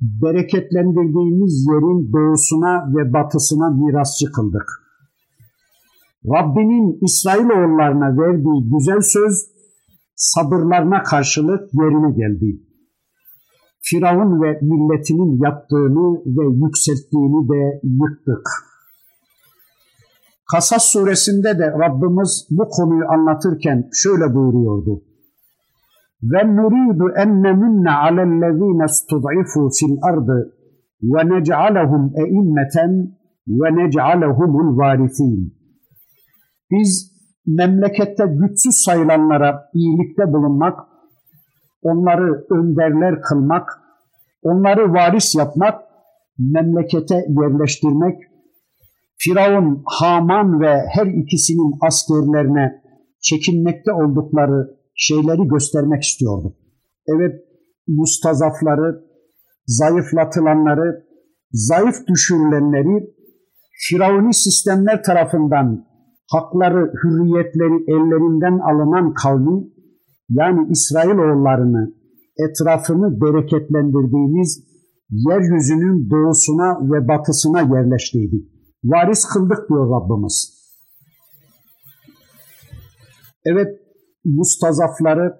bereketlendirdiğimiz 0.00 1.66
yerin 1.68 2.12
doğusuna 2.12 2.94
ve 2.96 3.12
batısına 3.12 3.70
mirasçı 3.70 4.32
kıldık. 4.32 4.68
Rabbinin 6.24 6.98
İsrailoğullarına 7.02 8.18
verdiği 8.22 8.70
güzel 8.72 9.00
söz 9.00 9.50
sabırlarına 10.14 11.02
karşılık 11.02 11.74
yerine 11.74 12.10
geldi. 12.10 12.60
Firavun 13.82 14.42
ve 14.42 14.58
milletinin 14.62 15.44
yaptığını 15.44 16.20
ve 16.26 16.64
yükselttiğini 16.64 17.48
de 17.48 17.80
yıktık. 17.82 18.48
Kasas 20.50 20.84
suresinde 20.84 21.58
de 21.58 21.72
Rabbimiz 21.72 22.46
bu 22.50 22.68
konuyu 22.68 23.04
anlatırken 23.08 23.88
şöyle 23.92 24.34
buyuruyordu. 24.34 25.02
وَنُرِيدُ 26.31 27.01
أَنْ 27.21 27.29
نَمُنَّ 27.45 27.85
عَلَى 28.01 28.23
الَّذ۪ينَ 28.29 28.81
اسْتُضْعِفُوا 28.91 29.67
فِي 29.77 29.85
الْأَرْضِ 29.91 30.29
وَنَجْعَلَهُمْ 31.11 32.03
اَئِمَّةً 32.23 32.77
وَنَجْعَلَهُمُ 33.59 34.51
الْوَارِثِينَ 34.65 35.41
Biz 36.71 36.91
memlekette 37.47 38.23
güçsüz 38.39 38.75
sayılanlara 38.85 39.69
iyilikte 39.73 40.23
bulunmak, 40.33 40.79
onları 41.81 42.45
önderler 42.51 43.21
kılmak, 43.21 43.69
onları 44.43 44.93
varis 44.93 45.35
yapmak, 45.35 45.81
memlekete 46.39 47.15
yerleştirmek, 47.15 48.15
Firavun, 49.17 49.83
Haman 49.85 50.61
ve 50.61 50.73
her 50.93 51.07
ikisinin 51.07 51.73
askerlerine 51.87 52.81
çekinmekte 53.21 53.91
oldukları 53.91 54.78
şeyleri 55.00 55.48
göstermek 55.48 56.02
istiyordu. 56.02 56.56
Evet, 57.06 57.34
mustazafları, 57.88 58.88
zayıflatılanları, 59.66 61.04
zayıf 61.52 61.96
düşürülenleri 62.08 63.20
Firavuni 63.88 64.34
sistemler 64.34 65.02
tarafından 65.02 65.86
hakları, 66.32 66.92
hürriyetleri 67.02 67.78
ellerinden 67.94 68.58
alınan 68.58 69.14
kavmi 69.14 69.64
yani 70.28 70.68
İsrailoğullarını 70.70 71.94
etrafını 72.44 73.20
bereketlendirdiğimiz 73.20 74.64
yeryüzünün 75.10 76.10
doğusuna 76.10 76.92
ve 76.92 77.08
batısına 77.08 77.60
yerleştirdik. 77.60 78.44
Varis 78.84 79.24
kıldık 79.24 79.68
diyor 79.68 79.90
Rabbimiz. 79.90 80.60
Evet 83.44 83.79
mustazafları, 84.24 85.34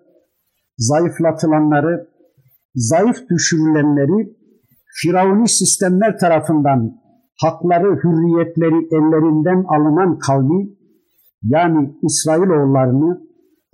zayıflatılanları, 0.78 2.08
zayıf 2.74 3.16
düşürülenleri 3.30 4.40
Firavuni 5.02 5.48
sistemler 5.48 6.18
tarafından 6.18 7.00
hakları, 7.42 7.96
hürriyetleri 8.04 8.80
ellerinden 8.96 9.64
alınan 9.74 10.18
kavmi 10.18 10.68
yani 11.42 11.94
İsrailoğullarını 12.02 13.20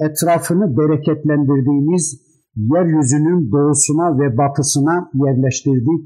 etrafını 0.00 0.76
bereketlendirdiğimiz 0.78 2.20
yeryüzünün 2.56 3.52
doğusuna 3.52 4.18
ve 4.20 4.38
batısına 4.38 5.10
yerleştirdik, 5.14 6.00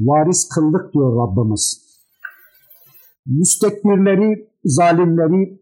varis 0.00 0.48
kıldık 0.54 0.94
diyor 0.94 1.10
Rabbimiz. 1.20 1.84
Müstekbirleri, 3.26 4.48
zalimleri, 4.64 5.60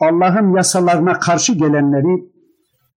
Allah'ın 0.00 0.56
yasalarına 0.56 1.18
karşı 1.18 1.52
gelenleri, 1.52 2.32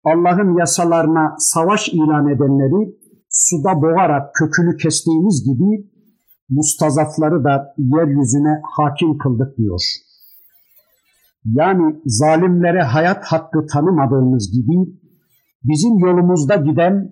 Allah'ın 0.04 0.58
yasalarına 0.58 1.34
savaş 1.38 1.88
ilan 1.88 2.28
edenleri 2.28 2.98
suda 3.30 3.82
boğarak 3.82 4.34
kökünü 4.34 4.76
kestiğimiz 4.76 5.44
gibi 5.44 5.88
mustazafları 6.50 7.44
da 7.44 7.74
yeryüzüne 7.78 8.60
hakim 8.76 9.18
kıldık 9.18 9.58
diyor. 9.58 9.80
Yani 11.44 11.96
zalimlere 12.06 12.82
hayat 12.82 13.24
hakkı 13.24 13.66
tanımadığımız 13.66 14.52
gibi 14.52 14.98
bizim 15.64 15.98
yolumuzda 15.98 16.56
giden, 16.56 17.10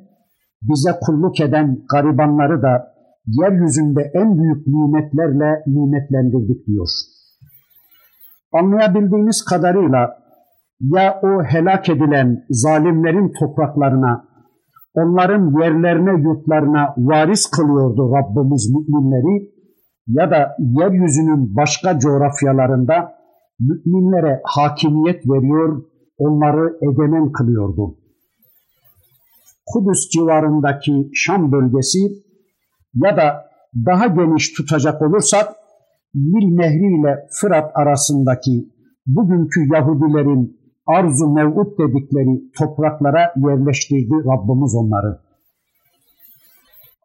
bize 0.62 0.90
kulluk 1.06 1.40
eden 1.40 1.78
garibanları 1.92 2.62
da 2.62 2.94
yeryüzünde 3.26 4.10
en 4.14 4.38
büyük 4.38 4.66
nimetlerle 4.66 5.62
nimetlendirdik 5.66 6.66
diyor. 6.66 6.88
Anlayabildiğimiz 8.52 9.44
kadarıyla 9.44 10.26
ya 10.80 11.20
o 11.22 11.44
helak 11.44 11.88
edilen 11.88 12.44
zalimlerin 12.50 13.32
topraklarına, 13.40 14.24
onların 14.94 15.60
yerlerine, 15.60 16.22
yurtlarına 16.22 16.94
varis 16.96 17.50
kılıyordu 17.50 18.12
Rabbimiz 18.12 18.70
müminleri 18.70 19.56
ya 20.06 20.30
da 20.30 20.56
yeryüzünün 20.58 21.56
başka 21.56 21.98
coğrafyalarında 21.98 23.12
müminlere 23.60 24.40
hakimiyet 24.44 25.26
veriyor, 25.26 25.82
onları 26.18 26.76
egemen 26.82 27.32
kılıyordu. 27.32 27.96
Kudüs 29.66 30.08
civarındaki 30.08 31.10
Şam 31.14 31.52
bölgesi 31.52 31.98
ya 32.94 33.16
da 33.16 33.46
daha 33.86 34.06
geniş 34.06 34.52
tutacak 34.52 35.02
olursak 35.02 35.48
Nil 36.16 36.56
Nehri 36.56 37.00
ile 37.00 37.26
Fırat 37.30 37.70
arasındaki 37.74 38.68
bugünkü 39.06 39.60
Yahudilerin 39.74 40.60
arzu 40.86 41.28
mevut 41.34 41.78
dedikleri 41.78 42.52
topraklara 42.58 43.32
yerleştirdi 43.36 44.14
Rabbimiz 44.14 44.74
onları. 44.74 45.20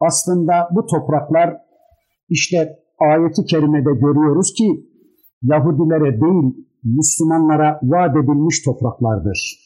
Aslında 0.00 0.68
bu 0.70 0.86
topraklar 0.86 1.56
işte 2.28 2.78
ayeti 2.98 3.44
kerimede 3.44 3.92
görüyoruz 3.92 4.52
ki 4.52 4.86
Yahudilere 5.42 6.20
değil 6.20 6.66
Müslümanlara 6.84 7.80
vaat 7.82 8.16
edilmiş 8.16 8.62
topraklardır. 8.64 9.58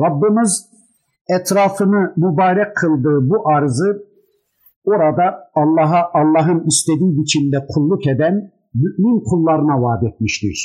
Rabbimiz 0.00 0.70
etrafını 1.28 2.12
mübarek 2.16 2.76
kıldığı 2.76 3.30
bu 3.30 3.48
arzı 3.48 4.07
orada 4.92 5.24
Allah'a 5.54 6.02
Allah'ın 6.20 6.66
istediği 6.66 7.18
biçimde 7.18 7.66
kulluk 7.68 8.06
eden 8.06 8.34
mümin 8.74 9.20
kullarına 9.24 9.82
vaat 9.82 10.02
etmiştir. 10.04 10.58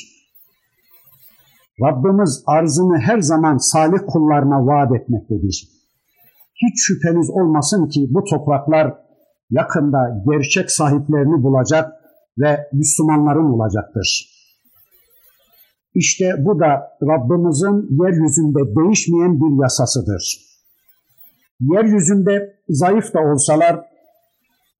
Rabbimiz 1.81 2.43
arzını 2.47 2.97
her 2.97 3.19
zaman 3.19 3.57
salih 3.57 3.99
kullarına 4.07 4.65
vaat 4.67 4.91
etmektedir. 4.95 5.69
Hiç 6.55 6.73
şüpheniz 6.85 7.29
olmasın 7.29 7.87
ki 7.87 8.07
bu 8.09 8.23
topraklar 8.23 8.93
yakında 9.49 10.23
gerçek 10.29 10.71
sahiplerini 10.71 11.43
bulacak 11.43 11.91
ve 12.37 12.67
Müslümanların 12.73 13.45
olacaktır. 13.45 14.29
İşte 15.95 16.25
bu 16.39 16.59
da 16.59 16.97
Rabbimizin 17.01 18.03
yeryüzünde 18.03 18.75
değişmeyen 18.75 19.39
bir 19.41 19.61
yasasıdır. 19.63 20.53
Yeryüzünde 21.59 22.53
zayıf 22.69 23.13
da 23.13 23.19
olsalar, 23.19 23.85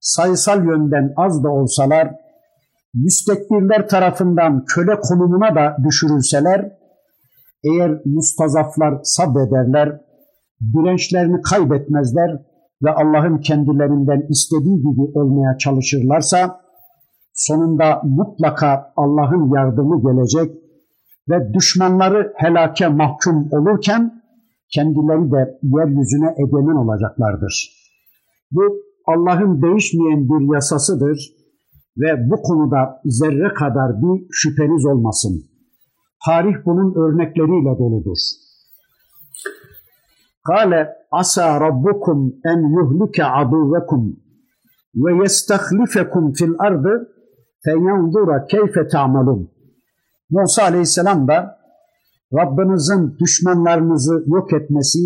sayısal 0.04 0.64
yönden 0.64 1.12
az 1.16 1.44
da 1.44 1.50
olsalar, 1.50 2.14
müstekbirler 2.94 3.88
tarafından 3.88 4.64
köle 4.64 5.00
konumuna 5.00 5.54
da 5.54 5.76
düşürülseler, 5.84 6.72
eğer 7.64 8.00
mustazaflar 8.04 9.00
sabrederler, 9.02 10.00
dirençlerini 10.74 11.42
kaybetmezler 11.42 12.30
ve 12.82 12.90
Allah'ın 12.90 13.38
kendilerinden 13.38 14.26
istediği 14.28 14.76
gibi 14.76 15.18
olmaya 15.18 15.58
çalışırlarsa, 15.58 16.60
sonunda 17.32 18.00
mutlaka 18.04 18.92
Allah'ın 18.96 19.54
yardımı 19.54 20.02
gelecek 20.02 20.54
ve 21.28 21.54
düşmanları 21.54 22.32
helake 22.36 22.88
mahkum 22.88 23.48
olurken 23.52 24.22
kendileri 24.74 25.32
de 25.32 25.58
yeryüzüne 25.62 26.34
egemen 26.38 26.76
olacaklardır. 26.76 27.70
Bu 28.50 28.83
Allah'ın 29.06 29.62
değişmeyen 29.62 30.28
bir 30.28 30.54
yasasıdır 30.54 31.18
ve 31.98 32.30
bu 32.30 32.42
konuda 32.42 33.00
zerre 33.04 33.54
kadar 33.54 34.02
bir 34.02 34.26
şüpheniz 34.30 34.86
olmasın. 34.86 35.44
Tarih 36.26 36.54
bunun 36.66 36.94
örnekleriyle 36.94 37.78
doludur. 37.78 38.18
Kale 40.46 40.88
asa 41.10 41.60
rabbukum 41.60 42.34
en 42.44 42.60
yuhlike 42.76 43.24
aduvekum 43.24 44.16
ve 44.94 45.22
yestahlifekum 45.22 46.32
fil 46.32 46.54
ardı 46.58 47.14
feyanzura 47.64 48.46
keyfe 48.46 48.88
ta'malun. 48.88 49.50
Musa 50.30 50.62
aleyhisselam 50.62 51.28
da 51.28 51.58
Rabbinizin 52.34 53.16
düşmanlarınızı 53.18 54.24
yok 54.26 54.52
etmesi 54.52 54.98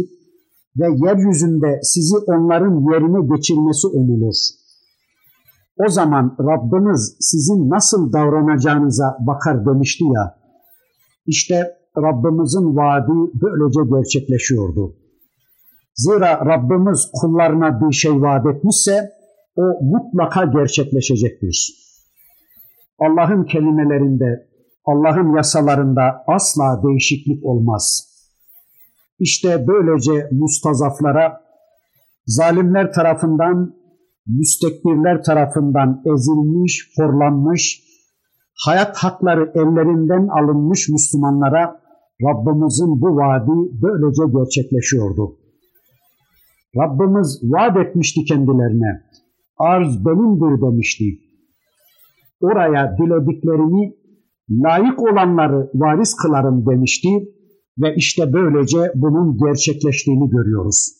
ve 0.78 0.86
yeryüzünde 1.06 1.80
sizi 1.82 2.16
onların 2.16 2.92
yerine 2.92 3.36
geçirmesi 3.36 3.86
umulur. 3.86 4.34
O 5.86 5.88
zaman 5.88 6.36
Rabbiniz 6.40 7.16
sizin 7.20 7.70
nasıl 7.70 8.12
davranacağınıza 8.12 9.16
bakar 9.20 9.66
demişti 9.66 10.04
ya. 10.04 10.38
İşte 11.26 11.78
Rabbimizin 11.96 12.76
vaadi 12.76 13.12
böylece 13.42 13.80
gerçekleşiyordu. 13.96 14.96
Zira 15.94 16.46
Rabbimiz 16.46 17.10
kullarına 17.20 17.80
bir 17.80 17.92
şey 17.92 18.12
vaat 18.12 18.46
etmişse 18.46 19.10
o 19.56 19.62
mutlaka 19.82 20.44
gerçekleşecektir. 20.44 21.74
Allah'ın 22.98 23.44
kelimelerinde, 23.44 24.48
Allah'ın 24.84 25.36
yasalarında 25.36 26.02
asla 26.26 26.82
değişiklik 26.82 27.44
olmaz. 27.44 28.08
İşte 29.18 29.66
böylece 29.68 30.28
mustazaflara 30.32 31.40
zalimler 32.26 32.92
tarafından, 32.92 33.74
müstekbirler 34.26 35.22
tarafından 35.22 36.02
ezilmiş, 36.06 36.92
horlanmış, 36.96 37.82
hayat 38.66 38.96
hakları 38.96 39.52
ellerinden 39.54 40.28
alınmış 40.28 40.88
Müslümanlara 40.88 41.80
Rabbimizin 42.22 43.00
bu 43.00 43.16
vaadi 43.16 43.70
böylece 43.82 44.22
gerçekleşiyordu. 44.38 45.38
Rabbimiz 46.76 47.40
vaat 47.42 47.76
etmişti 47.76 48.24
kendilerine. 48.24 49.02
Arz 49.58 50.04
benimdir 50.04 50.62
demişti. 50.62 51.04
Oraya 52.40 52.96
dilediklerini 52.98 53.94
layık 54.50 55.02
olanları 55.02 55.70
varis 55.74 56.14
kılarım 56.14 56.66
demişti 56.66 57.08
ve 57.78 57.94
işte 57.96 58.32
böylece 58.32 58.92
bunun 58.94 59.38
gerçekleştiğini 59.38 60.30
görüyoruz. 60.30 60.94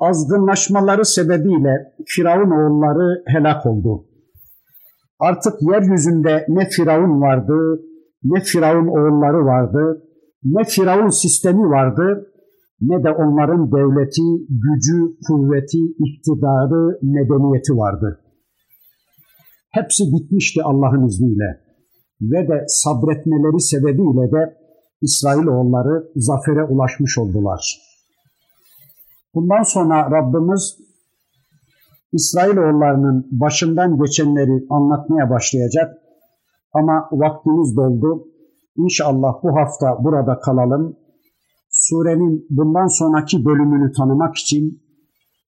Azgınlaşmaları 0.00 1.04
sebebiyle 1.04 1.94
Firavun 2.06 2.50
oğulları 2.50 3.22
helak 3.26 3.66
oldu. 3.66 4.04
Artık 5.20 5.52
yeryüzünde 5.62 6.46
ne 6.48 6.68
Firavun 6.68 7.20
vardı, 7.20 7.80
ne 8.24 8.40
Firavun 8.40 8.86
oğulları 8.86 9.44
vardı, 9.44 10.02
ne 10.44 10.64
Firavun 10.64 11.08
sistemi 11.08 11.62
vardı, 11.62 12.32
ne 12.80 13.04
de 13.04 13.10
onların 13.10 13.72
devleti, 13.72 14.46
gücü, 14.48 15.16
kuvveti, 15.26 15.82
iktidarı, 16.06 16.98
medeniyeti 17.02 17.72
vardı. 17.72 18.20
Hepsi 19.70 20.04
bitmişti 20.04 20.62
Allah'ın 20.62 21.06
izniyle 21.06 21.67
ve 22.20 22.48
de 22.48 22.64
sabretmeleri 22.66 23.60
sebebiyle 23.60 24.32
de 24.32 24.56
İsrailoğulları 25.02 26.08
zafere 26.16 26.64
ulaşmış 26.64 27.18
oldular. 27.18 27.78
Bundan 29.34 29.62
sonra 29.62 30.10
Rabbimiz 30.10 30.78
İsrailoğullarının 32.12 33.26
başından 33.30 33.98
geçenleri 34.02 34.66
anlatmaya 34.70 35.30
başlayacak 35.30 35.94
ama 36.72 37.08
vaktimiz 37.12 37.76
doldu. 37.76 38.24
İnşallah 38.76 39.42
bu 39.42 39.56
hafta 39.56 40.04
burada 40.04 40.40
kalalım. 40.40 40.96
Surenin 41.70 42.46
bundan 42.50 42.86
sonraki 42.86 43.44
bölümünü 43.44 43.92
tanımak 43.92 44.36
için 44.36 44.82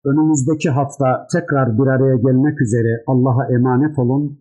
önümüzdeki 0.04 0.70
hafta 0.70 1.26
tekrar 1.32 1.78
bir 1.78 1.86
araya 1.86 2.16
gelmek 2.16 2.60
üzere 2.60 3.04
Allah'a 3.06 3.52
emanet 3.54 3.98
olun. 3.98 4.40